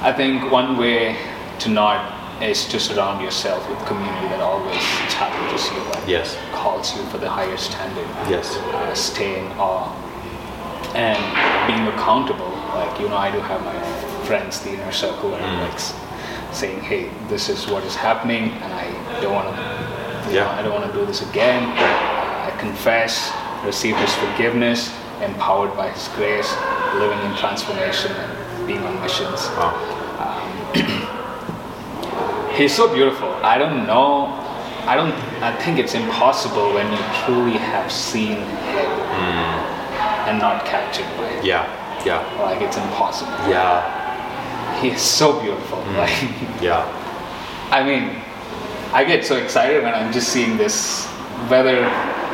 I 0.02 0.13
think 0.13 0.50
one 0.52 0.78
way 0.78 1.18
to 1.60 1.70
not 1.70 2.18
is 2.41 2.65
to 2.67 2.80
surround 2.80 3.21
yourself 3.21 3.67
with 3.69 3.78
community 3.86 4.28
that 4.30 4.39
always 4.41 4.82
challenges 5.10 5.69
you, 5.71 5.80
like 5.93 6.08
Yes. 6.08 6.38
calls 6.54 6.95
you 6.95 7.04
for 7.12 7.17
the 7.17 7.30
higher 7.30 7.58
standard. 7.58 8.08
Yes. 8.30 8.56
Uh, 8.58 8.93
stay 8.93 9.39
in 9.39 9.52
awe 9.60 9.91
and 10.95 11.19
being 11.67 11.86
accountable. 11.88 12.49
Like 12.73 12.99
you 12.99 13.10
know, 13.10 13.17
I 13.17 13.32
do 13.32 13.39
have 13.39 13.62
my 13.63 13.78
friends, 14.25 14.60
the 14.62 14.71
inner 14.73 14.91
circle, 14.91 15.34
and 15.36 15.43
I'm 15.45 15.60
like 15.69 15.80
saying, 16.52 16.82
"Hey, 16.82 17.10
this 17.28 17.49
is 17.49 17.67
what 17.67 17.84
is 17.84 17.95
happening, 17.95 18.52
and 18.63 18.73
I 18.73 18.86
don't 19.21 19.34
want 19.34 19.47
to. 19.56 20.34
Yeah. 20.34 20.49
I 20.58 20.62
don't 20.62 20.73
want 20.73 20.91
to 20.91 20.97
do 20.99 21.06
this 21.06 21.21
again. 21.30 21.63
Uh, 21.78 22.49
I 22.49 22.56
confess, 22.60 23.32
receive 23.65 23.97
His 23.97 24.13
forgiveness, 24.15 24.91
empowered 25.21 25.75
by 25.75 25.89
His 25.89 26.08
grace, 26.10 26.49
living 26.95 27.19
in 27.28 27.36
transformation, 27.38 28.12
and 28.12 28.67
being 28.67 28.84
on 28.86 29.02
missions." 29.02 29.47
Wow. 29.58 29.73
He's 32.60 32.76
so 32.76 32.93
beautiful. 32.93 33.30
I 33.41 33.58
don't 33.58 33.88
know. 33.88 34.36
I 34.84 34.93
don't. 34.95 35.13
I 35.41 35.56
think 35.63 35.80
it's 35.80 35.95
impossible 35.95 36.74
when 36.74 36.91
you 36.91 37.00
truly 37.24 37.58
have 37.58 37.89
seen 37.89 38.36
him 38.36 38.91
hmm. 39.15 40.28
and 40.28 40.39
not 40.39 40.65
captured 40.65 41.08
by 41.15 41.30
it. 41.30 41.45
Yeah. 41.45 41.63
Yeah. 42.06 42.19
Like 42.41 42.62
it's 42.62 42.76
impossible. 42.76 43.32
Yeah. 43.48 43.80
He 44.82 44.89
is 44.89 45.02
so 45.02 45.39
beautiful. 45.41 45.82
Hmm. 45.84 45.98
Like 46.00 46.62
Yeah. 46.62 46.84
I 47.72 47.82
mean, 47.82 48.22
I 48.91 49.06
get 49.06 49.26
so 49.26 49.38
excited 49.38 49.82
when 49.84 49.93
I'm 49.93 50.12
just 50.12 50.28
seeing 50.28 50.58
this 50.58 51.08
weather 51.50 51.88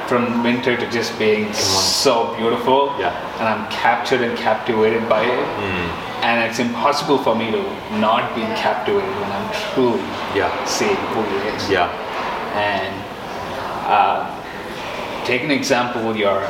from 0.08 0.42
winter 0.42 0.76
to 0.76 0.90
just 0.90 1.18
being 1.20 1.54
so 1.54 2.36
beautiful. 2.36 2.96
Yeah. 2.98 3.14
And 3.38 3.48
I'm 3.48 3.70
captured 3.70 4.22
and 4.22 4.36
captivated 4.36 5.08
by 5.08 5.22
it. 5.22 5.46
Hmm. 5.62 6.15
And 6.26 6.50
it's 6.50 6.58
impossible 6.58 7.20
for 7.20 7.36
me 7.36 7.52
to 7.52 7.62
not 8.00 8.34
be 8.34 8.42
captivated 8.58 9.08
when 9.22 9.32
I'm 9.32 9.50
truly 9.74 10.02
Yeah. 10.34 10.50
seeing 10.66 10.96
who 11.14 11.22
he 11.22 11.38
is. 11.54 11.70
Yeah. 11.70 11.88
And 12.58 12.94
uh, 13.86 14.26
take 15.26 15.44
an 15.44 15.52
example, 15.52 16.16
your 16.16 16.42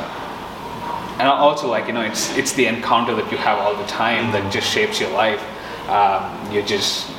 and 1.18 1.28
also 1.28 1.68
like 1.68 1.86
you 1.88 1.92
know 1.92 2.00
it's 2.02 2.36
it's 2.36 2.52
the 2.52 2.66
encounter 2.66 3.14
that 3.14 3.30
you 3.30 3.38
have 3.38 3.58
all 3.58 3.74
the 3.74 3.86
time 3.86 4.32
that 4.32 4.50
just 4.50 4.66
shapes 4.66 4.98
your 4.98 5.10
life. 5.10 5.42
Um, 5.90 6.22
you 6.50 6.62
just 6.62 7.10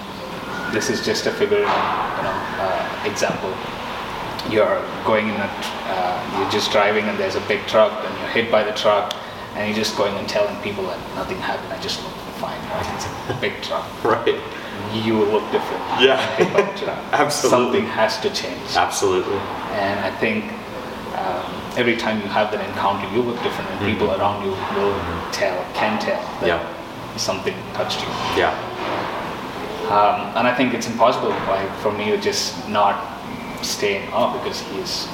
this 0.72 0.90
is 0.90 1.06
just 1.06 1.28
a 1.28 1.32
figure, 1.32 1.60
you 1.60 2.24
know, 2.26 2.38
uh, 2.66 3.10
example. 3.12 3.54
You're 4.50 4.82
going 5.06 5.28
in 5.30 5.36
a, 5.36 5.50
uh, 5.94 6.40
you're 6.40 6.50
just 6.50 6.72
driving 6.72 7.06
and 7.06 7.20
there's 7.20 7.36
a 7.36 7.46
big 7.48 7.62
truck 7.68 7.94
and 8.06 8.14
you're 8.20 8.30
hit 8.30 8.52
by 8.52 8.64
the 8.64 8.74
truck 8.74 9.14
and 9.56 9.68
you're 9.70 9.78
just 9.84 9.96
going 9.96 10.16
and 10.16 10.28
telling 10.28 10.56
people 10.64 10.84
that 10.86 11.00
nothing 11.16 11.38
happened. 11.38 11.72
I 11.72 11.80
just 11.80 12.02
looked 12.04 12.27
fine. 12.40 12.60
It's 12.96 13.06
a 13.30 13.38
big 13.42 13.54
truck. 13.62 13.86
Right. 14.04 14.40
You 14.94 15.24
look 15.26 15.44
different. 15.52 15.84
Yeah. 16.00 16.18
Hit 16.38 16.54
by 16.54 16.62
the 16.62 16.78
truck. 16.80 16.98
Absolutely. 17.12 17.50
Something 17.50 17.86
has 17.88 18.20
to 18.22 18.30
change. 18.34 18.76
Absolutely. 18.76 19.38
And 19.74 20.00
I 20.00 20.12
think 20.18 20.46
um, 21.18 21.46
every 21.78 21.98
time 21.98 22.22
you 22.22 22.28
have 22.28 22.52
that 22.52 22.62
encounter, 22.70 23.08
you 23.14 23.22
look 23.22 23.42
different, 23.44 23.70
and 23.72 23.80
people 23.92 24.12
around 24.12 24.44
you 24.46 24.52
will 24.52 24.96
tell, 25.32 25.58
can 25.74 26.00
tell 26.00 26.22
that 26.42 26.48
Yeah. 26.48 27.18
something 27.18 27.56
touched 27.74 28.00
you. 28.02 28.08
Yeah. 28.38 28.54
Um, 29.90 30.36
and 30.38 30.48
I 30.48 30.54
think 30.54 30.74
it's 30.74 30.88
impossible, 30.88 31.30
like, 31.48 31.70
for 31.80 31.92
me 31.92 32.12
to 32.12 32.18
just 32.18 32.68
not 32.70 32.96
stay 33.64 34.04
in 34.04 34.14
awe 34.14 34.34
because 34.38 34.60
he's 34.62 35.08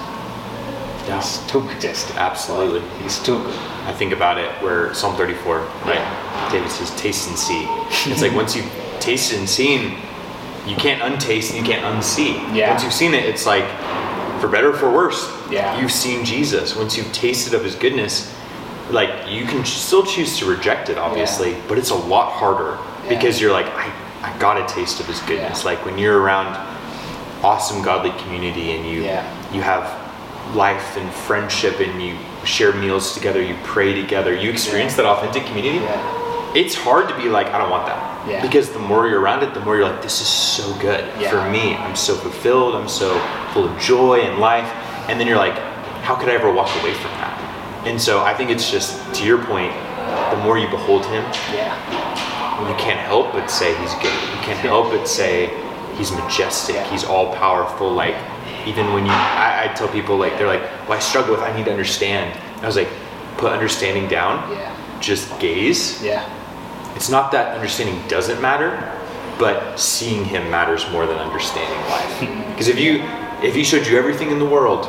Yeah. 1.08 1.16
he's 1.18 1.38
too 1.48 1.62
majestic. 1.62 2.16
Absolutely. 2.18 2.82
He's 3.02 3.20
too 3.20 3.38
good. 3.44 3.56
I 3.88 3.94
think 3.94 4.14
about 4.14 4.38
it 4.38 4.50
where 4.62 4.94
Psalm 4.94 5.16
34, 5.16 5.60
right? 5.86 6.02
David 6.54 6.70
says, 6.72 6.90
taste 6.96 7.28
and 7.28 7.38
see. 7.38 7.66
It's 8.10 8.22
like 8.22 8.34
once 8.42 8.56
you've 8.56 8.72
tasted 9.00 9.40
and 9.40 9.50
seen, 9.50 9.98
you 10.66 10.76
can't 10.78 11.02
untaste 11.02 11.54
and 11.54 11.60
you 11.66 11.74
can't 11.74 11.84
unsee. 11.84 12.36
Yeah. 12.56 12.70
Once 12.72 12.84
you've 12.84 12.94
seen 12.94 13.14
it, 13.14 13.26
it's 13.26 13.46
like, 13.46 13.66
for 14.40 14.48
better 14.48 14.70
or 14.70 14.74
for 14.78 14.90
worse, 14.92 15.30
Yeah. 15.50 15.80
you've 15.82 15.92
seen 15.92 16.24
Jesus. 16.24 16.76
Once 16.76 16.96
you've 16.98 17.12
tasted 17.12 17.54
of 17.54 17.64
his 17.64 17.76
goodness, 17.76 18.34
like 18.92 19.10
you 19.30 19.46
can 19.46 19.66
still 19.66 20.06
choose 20.06 20.38
to 20.40 20.46
reject 20.46 20.90
it, 20.90 20.98
obviously, 20.98 21.56
but 21.68 21.78
it's 21.78 21.90
a 21.90 21.96
lot 21.96 22.32
harder 22.32 22.78
Yeah. 23.04 23.10
because 23.10 23.42
you're 23.42 23.52
like, 23.52 23.66
I, 23.68 23.92
I 24.22 24.38
got 24.40 24.58
a 24.62 24.74
taste 24.74 25.00
of 25.00 25.08
his 25.08 25.20
goodness. 25.22 25.64
Yeah. 25.64 25.72
Like 25.72 25.86
when 25.86 25.98
you're 25.98 26.20
around 26.22 26.56
awesome 27.44 27.82
godly 27.82 28.12
community 28.24 28.72
and 28.72 28.86
you 28.88 29.02
Yeah. 29.04 29.24
you 29.54 29.62
have 29.62 29.84
life 30.56 30.98
and 30.98 31.10
friendship 31.12 31.80
and 31.80 32.02
you 32.02 32.18
share 32.46 32.74
meals 32.74 33.14
together, 33.14 33.42
you 33.42 33.56
pray 33.64 33.94
together, 34.00 34.34
you 34.36 34.50
experience 34.50 34.94
Yeah. 34.98 35.04
that 35.04 35.06
authentic 35.18 35.46
community. 35.46 35.80
It's 36.56 36.76
hard 36.76 37.10
to 37.10 37.16
be 37.18 37.30
like, 37.30 37.48
I 37.48 37.58
don't 37.58 37.70
want 37.72 37.88
that. 37.88 38.28
Yeah. 38.30 38.42
Because 38.42 38.70
the 38.72 38.80
more 38.80 39.08
you're 39.08 39.20
around 39.20 39.44
it, 39.44 39.54
the 39.54 39.60
more 39.62 39.76
you're 39.76 39.88
like, 39.90 40.02
this 40.02 40.22
is 40.22 40.28
so 40.28 40.64
good 40.80 41.04
Yeah. 41.20 41.30
for 41.32 41.50
me. 41.50 41.76
I'm 41.76 41.96
so 41.96 42.16
fulfilled. 42.16 42.76
I'm 42.76 42.88
so 42.88 43.18
full 43.54 43.66
of 43.66 43.80
joy 43.80 44.20
and 44.22 44.40
life. 44.40 44.68
And 45.10 45.20
then 45.20 45.28
you're 45.28 45.38
like, 45.38 45.58
how 46.04 46.16
could 46.16 46.30
I 46.30 46.34
ever 46.34 46.52
walk 46.54 46.70
away 46.82 46.94
from 46.94 47.12
that? 47.20 47.34
And 47.86 48.00
so 48.00 48.24
I 48.24 48.34
think 48.34 48.50
it's 48.52 48.70
just, 48.70 48.96
to 49.16 49.26
your 49.26 49.44
point, 49.44 49.74
the 50.32 50.38
more 50.44 50.58
you 50.58 50.68
behold 50.70 51.06
him, 51.08 51.24
Yeah. 51.54 51.74
you 52.70 52.76
can't 52.76 53.00
help 53.00 53.32
but 53.34 53.48
say 53.48 53.76
he's 53.82 53.94
good. 53.96 54.14
You 54.14 54.40
can't 54.46 54.60
help 54.60 54.92
but 54.92 55.06
say 55.08 55.50
he's 55.98 56.12
majestic. 56.12 56.76
Yeah. 56.76 56.90
He's 56.92 57.04
all 57.04 57.34
powerful. 57.36 57.92
Like 57.92 58.16
even 58.68 58.94
when 58.94 59.06
you, 59.06 59.12
I, 59.12 59.70
I 59.70 59.74
tell 59.74 59.88
people 59.90 60.18
like 60.18 60.38
they're 60.38 60.48
like, 60.48 60.62
"Well, 60.88 60.94
I 60.94 61.00
struggle 61.00 61.34
with. 61.36 61.42
I 61.44 61.54
need 61.56 61.66
to 61.66 61.72
understand." 61.72 62.40
I 62.62 62.66
was 62.66 62.76
like, 62.78 62.88
"Put 63.38 63.52
understanding 63.52 64.08
down. 64.08 64.50
Yeah. 64.52 64.72
Just 65.02 65.38
gaze. 65.40 66.02
Yeah. 66.02 66.24
It's 66.96 67.10
not 67.10 67.32
that 67.32 67.56
understanding 67.56 68.02
doesn't 68.08 68.42
matter, 68.42 68.72
but 69.40 69.78
seeing 69.80 70.26
him 70.26 70.50
matters 70.52 70.90
more 70.92 71.06
than 71.06 71.18
understanding 71.18 71.80
life. 71.90 72.40
Because 72.54 72.68
if 72.68 72.80
you 72.80 73.02
if 73.42 73.56
he 73.56 73.64
showed 73.64 73.88
you 73.88 73.98
everything 73.98 74.30
in 74.30 74.38
the 74.38 74.46
world, 74.46 74.86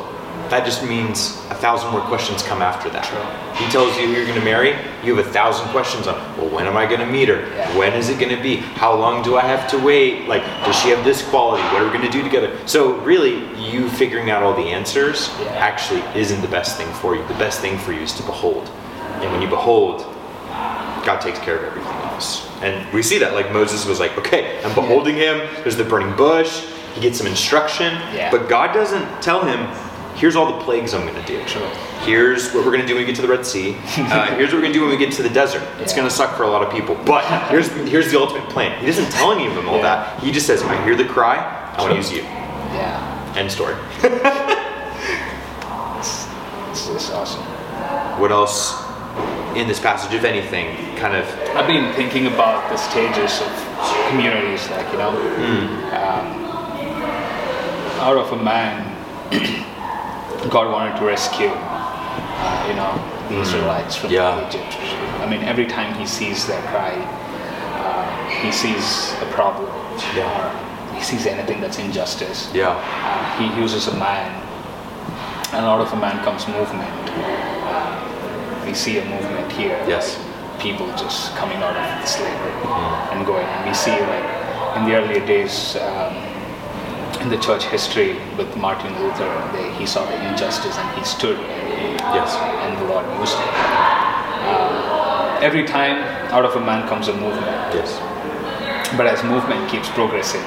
that 0.51 0.67
just 0.67 0.85
means 0.85 1.31
a 1.51 1.55
thousand 1.55 1.91
more 1.93 2.03
questions 2.03 2.43
come 2.43 2.61
after 2.61 2.91
that. 2.91 3.05
True. 3.05 3.65
He 3.65 3.73
tells 3.73 3.97
you 3.97 4.07
who 4.07 4.13
you're 4.13 4.27
going 4.27 4.39
to 4.39 4.45
marry, 4.45 4.77
you 5.03 5.17
have 5.17 5.27
a 5.27 5.31
thousand 5.33 5.67
questions 5.71 6.07
on, 6.07 6.15
well, 6.37 6.51
when 6.51 6.67
am 6.67 6.77
I 6.77 6.85
going 6.87 7.01
to 7.01 7.07
meet 7.07 7.29
her? 7.29 7.41
Yeah. 7.41 7.77
When 7.79 7.95
is 7.95 8.11
it 8.11 8.21
going 8.21 8.37
to 8.37 8.41
be? 8.43 8.57
How 8.57 8.95
long 8.95 9.23
do 9.25 9.37
I 9.37 9.41
have 9.41 9.69
to 9.71 9.79
wait? 9.79 10.29
Like, 10.29 10.43
does 10.67 10.77
she 10.79 10.91
have 10.91 11.03
this 11.05 11.27
quality? 11.31 11.63
What 11.73 11.81
are 11.83 11.87
we 11.87 11.91
going 11.97 12.05
to 12.05 12.11
do 12.11 12.23
together? 12.23 12.55
So, 12.67 12.99
really, 12.99 13.35
you 13.59 13.89
figuring 13.89 14.31
out 14.31 14.43
all 14.43 14.55
the 14.55 14.69
answers 14.71 15.31
Yeah. 15.41 15.47
actually 15.55 16.03
isn't 16.15 16.43
the 16.43 16.49
best 16.49 16.77
thing 16.77 16.93
for 17.01 17.17
you. 17.17 17.27
The 17.27 17.35
best 17.41 17.61
thing 17.61 17.79
for 17.79 17.93
you 17.93 18.01
is 18.03 18.13
to 18.19 18.23
behold. 18.25 18.69
And 19.23 19.33
when 19.33 19.41
you 19.41 19.49
behold, 19.49 20.03
God 21.09 21.21
takes 21.21 21.39
care 21.39 21.57
of 21.57 21.65
everything 21.65 21.84
else. 22.15 22.49
And 22.63 22.91
we 22.93 23.03
see 23.03 23.19
that, 23.19 23.35
like 23.35 23.53
Moses 23.53 23.85
was 23.85 24.01
like, 24.01 24.17
okay, 24.19 24.63
I'm 24.65 24.75
beholding 24.75 25.17
him. 25.17 25.39
There's 25.63 25.77
the 25.77 25.85
burning 25.85 26.17
bush. 26.17 26.65
He 26.95 27.01
gets 27.01 27.19
some 27.19 27.27
instruction. 27.27 27.93
Yeah. 28.15 28.31
But 28.31 28.49
God 28.49 28.73
doesn't 28.73 29.21
tell 29.23 29.45
him, 29.45 29.67
here's 30.17 30.37
all 30.37 30.59
the 30.59 30.65
plagues 30.65 30.95
I'm 30.95 31.07
going 31.07 31.21
to 31.21 31.27
do. 31.27 31.39
Here's 32.05 32.53
what 32.55 32.65
we're 32.65 32.71
going 32.71 32.83
to 32.83 32.87
do 32.87 32.95
when 32.95 33.03
we 33.03 33.07
get 33.07 33.17
to 33.17 33.23
the 33.23 33.29
Red 33.29 33.45
Sea. 33.45 33.77
Uh, 33.97 34.27
here's 34.37 34.53
what 34.53 34.57
we're 34.57 34.61
going 34.63 34.73
to 34.73 34.79
do 34.79 34.83
when 34.83 34.91
we 34.91 34.97
get 34.97 35.13
to 35.15 35.23
the 35.23 35.29
desert. 35.29 35.63
It's 35.81 35.93
Yeah. 35.93 35.99
going 35.99 36.09
to 36.09 36.15
suck 36.15 36.37
for 36.37 36.45
a 36.45 36.49
lot 36.49 36.63
of 36.63 36.73
people. 36.73 36.95
But 37.05 37.25
here's, 37.51 37.69
here's 37.89 38.11
the 38.13 38.19
ultimate 38.21 38.49
plan. 38.51 38.79
He 38.81 38.87
doesn't 38.87 39.11
tell 39.11 39.33
any 39.33 39.47
of 39.47 39.55
them 39.55 39.69
all 39.69 39.77
Yeah. 39.79 39.83
that. 39.83 40.23
He 40.23 40.31
just 40.31 40.47
says, 40.47 40.63
I 40.63 40.83
hear 40.85 40.95
the 40.97 41.05
cry. 41.05 41.37
I 41.77 41.81
want 41.81 41.91
to 41.93 41.97
use 41.97 42.13
you. 42.13 42.23
Yeah. 42.23 43.35
End 43.37 43.51
story. 43.51 43.75
It's, 45.99 46.29
it's 46.71 46.87
just 46.89 47.13
awesome. 47.13 47.43
What 48.21 48.31
else 48.31 48.75
in 49.57 49.69
this 49.69 49.79
passage, 49.81 50.13
if 50.15 50.25
anything, 50.25 50.75
kind 50.97 51.15
of 51.15 51.25
I've 51.57 51.67
been 51.67 51.93
thinking 51.95 52.27
about 52.27 52.69
the 52.71 52.77
stages 52.77 53.41
of 53.41 53.51
communities, 54.09 54.69
like 54.71 54.91
you 54.93 54.99
know, 54.99 55.11
um, 55.95 56.27
out 58.01 58.17
of 58.17 58.33
a 58.33 58.43
man 58.43 58.91
God 60.51 60.71
wanted 60.73 60.99
to 60.99 61.05
rescue, 61.07 61.49
uh, 61.51 62.67
you 62.69 62.75
know, 62.75 62.93
the 63.29 63.41
Israelites 63.41 63.97
from 63.97 64.11
Yeah. 64.11 64.47
Egypt. 64.49 64.77
I 65.23 65.27
mean, 65.31 65.43
every 65.43 65.67
time 65.67 65.95
he 65.95 66.05
sees 66.07 66.47
their 66.47 66.61
cry, 66.69 66.93
uh, 67.81 68.29
he 68.43 68.53
sees 68.53 69.15
a 69.23 69.27
problem, 69.33 69.71
Yeah. 70.15 70.29
or 70.29 70.95
he 70.97 71.03
sees 71.03 71.27
anything 71.27 71.61
that's 71.61 71.79
injustice. 71.79 72.51
Yeah. 72.53 72.77
Uh, 72.77 73.39
he 73.39 73.59
uses 73.61 73.87
a 73.89 73.97
man, 73.97 74.31
and 75.55 75.65
out 75.65 75.81
of 75.81 75.91
a 75.93 75.97
man 75.97 76.23
comes 76.25 76.47
movement. 76.47 76.91
We 78.67 78.75
see 78.75 78.99
a 78.99 79.05
movement 79.05 79.53
here. 79.53 79.77
Yes. 79.87 80.17
like 80.17 80.61
People 80.61 80.87
just 80.97 81.35
coming 81.37 81.59
out 81.59 81.77
of 81.77 82.09
slavery 82.09 82.53
and 83.13 83.27
going. 83.27 83.47
And 83.47 83.69
we 83.69 83.75
see, 83.75 83.91
like, 83.93 84.77
in 84.77 84.85
the 84.89 84.95
earlier 84.97 85.25
days, 85.27 85.77
um, 85.77 86.15
in 87.23 87.29
the 87.29 87.39
church 87.39 87.65
history 87.65 88.17
with 88.39 88.57
Martin 88.57 88.93
Luther, 89.01 89.31
they, 89.53 89.71
he 89.75 89.87
saw 89.87 90.05
the 90.07 90.29
injustice 90.29 90.77
and 90.79 90.99
he 90.99 91.05
stood 91.05 91.39
Yes. 92.15 92.35
and 92.37 92.77
the 92.79 92.85
Lord 92.93 93.05
used 93.21 93.37
him. 93.37 93.49
Uh, 94.45 95.39
every 95.43 95.65
time 95.65 95.97
out 96.33 96.45
of 96.45 96.55
a 96.57 96.61
man 96.61 96.87
comes 96.89 97.09
a 97.09 97.13
movement, 97.15 97.75
Yes. 97.75 97.99
but 98.97 99.07
as 99.07 99.23
movement 99.25 99.71
keeps 99.71 99.89
progressing, 99.91 100.43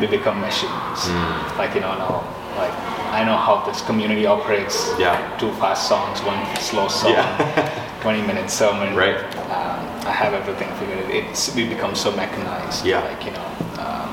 we 0.00 0.06
become 0.06 0.40
machines. 0.40 1.06
Hmm. 1.06 1.58
Like 1.58 1.74
you 1.74 1.80
know 1.80 1.94
now, 1.96 2.24
like 2.58 2.74
I 3.12 3.24
know 3.24 3.36
how 3.36 3.64
this 3.66 3.80
community 3.82 4.26
operates. 4.26 4.90
Yeah. 4.98 5.16
Two 5.38 5.52
fast 5.54 5.88
songs, 5.88 6.20
one 6.22 6.40
slow 6.56 6.88
song, 6.88 7.12
Yeah. 7.12 7.98
twenty 8.02 8.22
minute 8.26 8.50
sermon. 8.50 8.94
Right. 8.96 9.18
Um, 9.50 9.80
I 10.06 10.12
have 10.12 10.34
everything 10.34 10.68
figured. 10.76 11.10
It's 11.10 11.54
we 11.54 11.68
become 11.68 11.94
so 11.94 12.10
mechanized. 12.14 12.84
Yeah. 12.84 13.02
Like 13.04 13.24
you 13.24 13.32
know. 13.32 13.46
Um, 13.82 14.08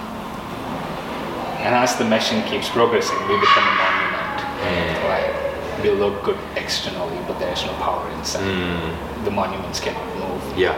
and 1.66 1.76
as 1.76 1.96
the 1.96 2.06
machine 2.06 2.44
keeps 2.44 2.70
progressing, 2.70 3.18
we 3.28 3.40
become 3.40 3.64
a 3.64 3.76
monument. 3.84 4.40
Hmm. 4.64 5.08
Like 5.08 5.84
we 5.84 5.90
look 5.92 6.24
good 6.24 6.38
externally, 6.56 7.18
but 7.28 7.40
there's 7.40 7.66
no 7.66 7.74
power 7.74 8.10
inside. 8.12 8.44
Mm. 8.44 9.26
The 9.26 9.32
monuments 9.32 9.80
cannot 9.80 10.06
move. 10.18 10.58
Yeah. 10.58 10.76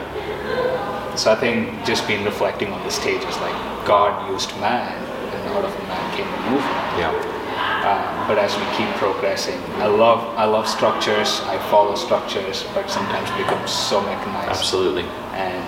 So 1.16 1.32
I 1.32 1.36
think 1.36 1.86
just 1.86 2.08
being 2.08 2.24
reflecting 2.26 2.72
on 2.74 2.84
the 2.84 2.92
stage 2.92 3.24
is 3.24 3.38
like 3.38 3.56
God 3.86 4.30
used 4.32 4.50
man, 4.60 4.94
and 5.34 5.50
out 5.54 5.64
of 5.66 5.74
a 5.76 5.84
man 5.88 6.18
came 6.18 6.28
a 6.28 6.40
movement. 6.50 6.98
Yeah. 6.98 7.35
Uh, 7.86 8.28
but 8.28 8.38
as 8.40 8.50
we 8.58 8.66
keep 8.78 8.90
progressing, 8.98 9.60
I 9.78 9.86
love 9.86 10.20
I 10.36 10.46
love 10.46 10.68
structures. 10.68 11.42
I 11.46 11.58
follow 11.70 11.94
structures, 11.94 12.66
but 12.74 12.90
sometimes 12.90 13.30
we 13.38 13.44
become 13.44 13.68
so 13.68 14.02
mechanized, 14.02 14.50
Absolutely. 14.58 15.04
and 15.38 15.62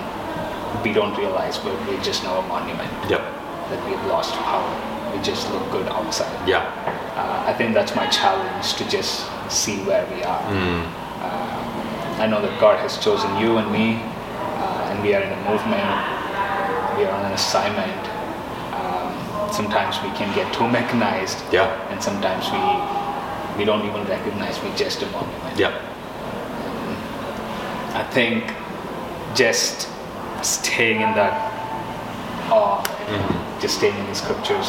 we 0.84 0.94
don't 0.94 1.16
realize 1.18 1.64
we're, 1.64 1.78
we 1.90 1.96
just 2.04 2.24
know 2.24 2.40
a 2.40 2.48
monument 2.48 2.90
Yep. 3.10 3.22
that 3.70 3.80
we've 3.88 4.04
lost 4.10 4.34
power. 4.34 4.66
We 5.16 5.22
just 5.22 5.50
look 5.54 5.70
good 5.72 5.88
outside. 5.90 6.34
Yeah. 6.50 6.66
Uh, 7.16 7.50
I 7.50 7.54
think 7.54 7.74
that's 7.74 7.96
my 7.96 8.08
challenge 8.08 8.74
to 8.82 8.84
just 8.90 9.26
see 9.50 9.78
where 9.86 10.06
we 10.14 10.24
are. 10.24 10.42
Mm. 10.50 10.86
Uh, 11.22 12.24
I 12.24 12.26
know 12.26 12.42
that 12.42 12.60
God 12.60 12.80
has 12.80 12.98
chosen 12.98 13.30
you 13.38 13.58
and 13.58 13.72
me, 13.72 14.02
uh, 14.02 14.90
and 14.90 15.04
we 15.04 15.14
are 15.14 15.22
in 15.22 15.32
a 15.32 15.42
movement. 15.50 15.86
We 16.98 17.06
are 17.06 17.14
on 17.14 17.26
an 17.26 17.34
assignment. 17.34 18.02
Sometimes 19.52 20.02
we 20.04 20.10
can 20.12 20.34
get 20.36 20.54
too 20.54 20.68
mechanized, 20.68 21.38
Yeah. 21.52 21.68
and 21.92 22.02
sometimes 22.04 22.46
we 22.52 22.60
we 23.58 23.66
don't 23.66 23.86
even 23.88 24.04
recognize 24.06 24.62
we're 24.62 24.76
just 24.76 25.02
a 25.02 25.08
monument. 25.08 25.58
Yep. 25.58 25.74
I 27.96 28.04
think 28.12 28.44
just 29.36 29.90
staying 30.44 31.02
in 31.02 31.14
that 31.16 31.34
awe, 32.52 32.84
Mm-hmm. 33.08 33.60
just 33.62 33.78
staying 33.78 33.98
in 33.98 34.06
the 34.08 34.14
scriptures, 34.16 34.68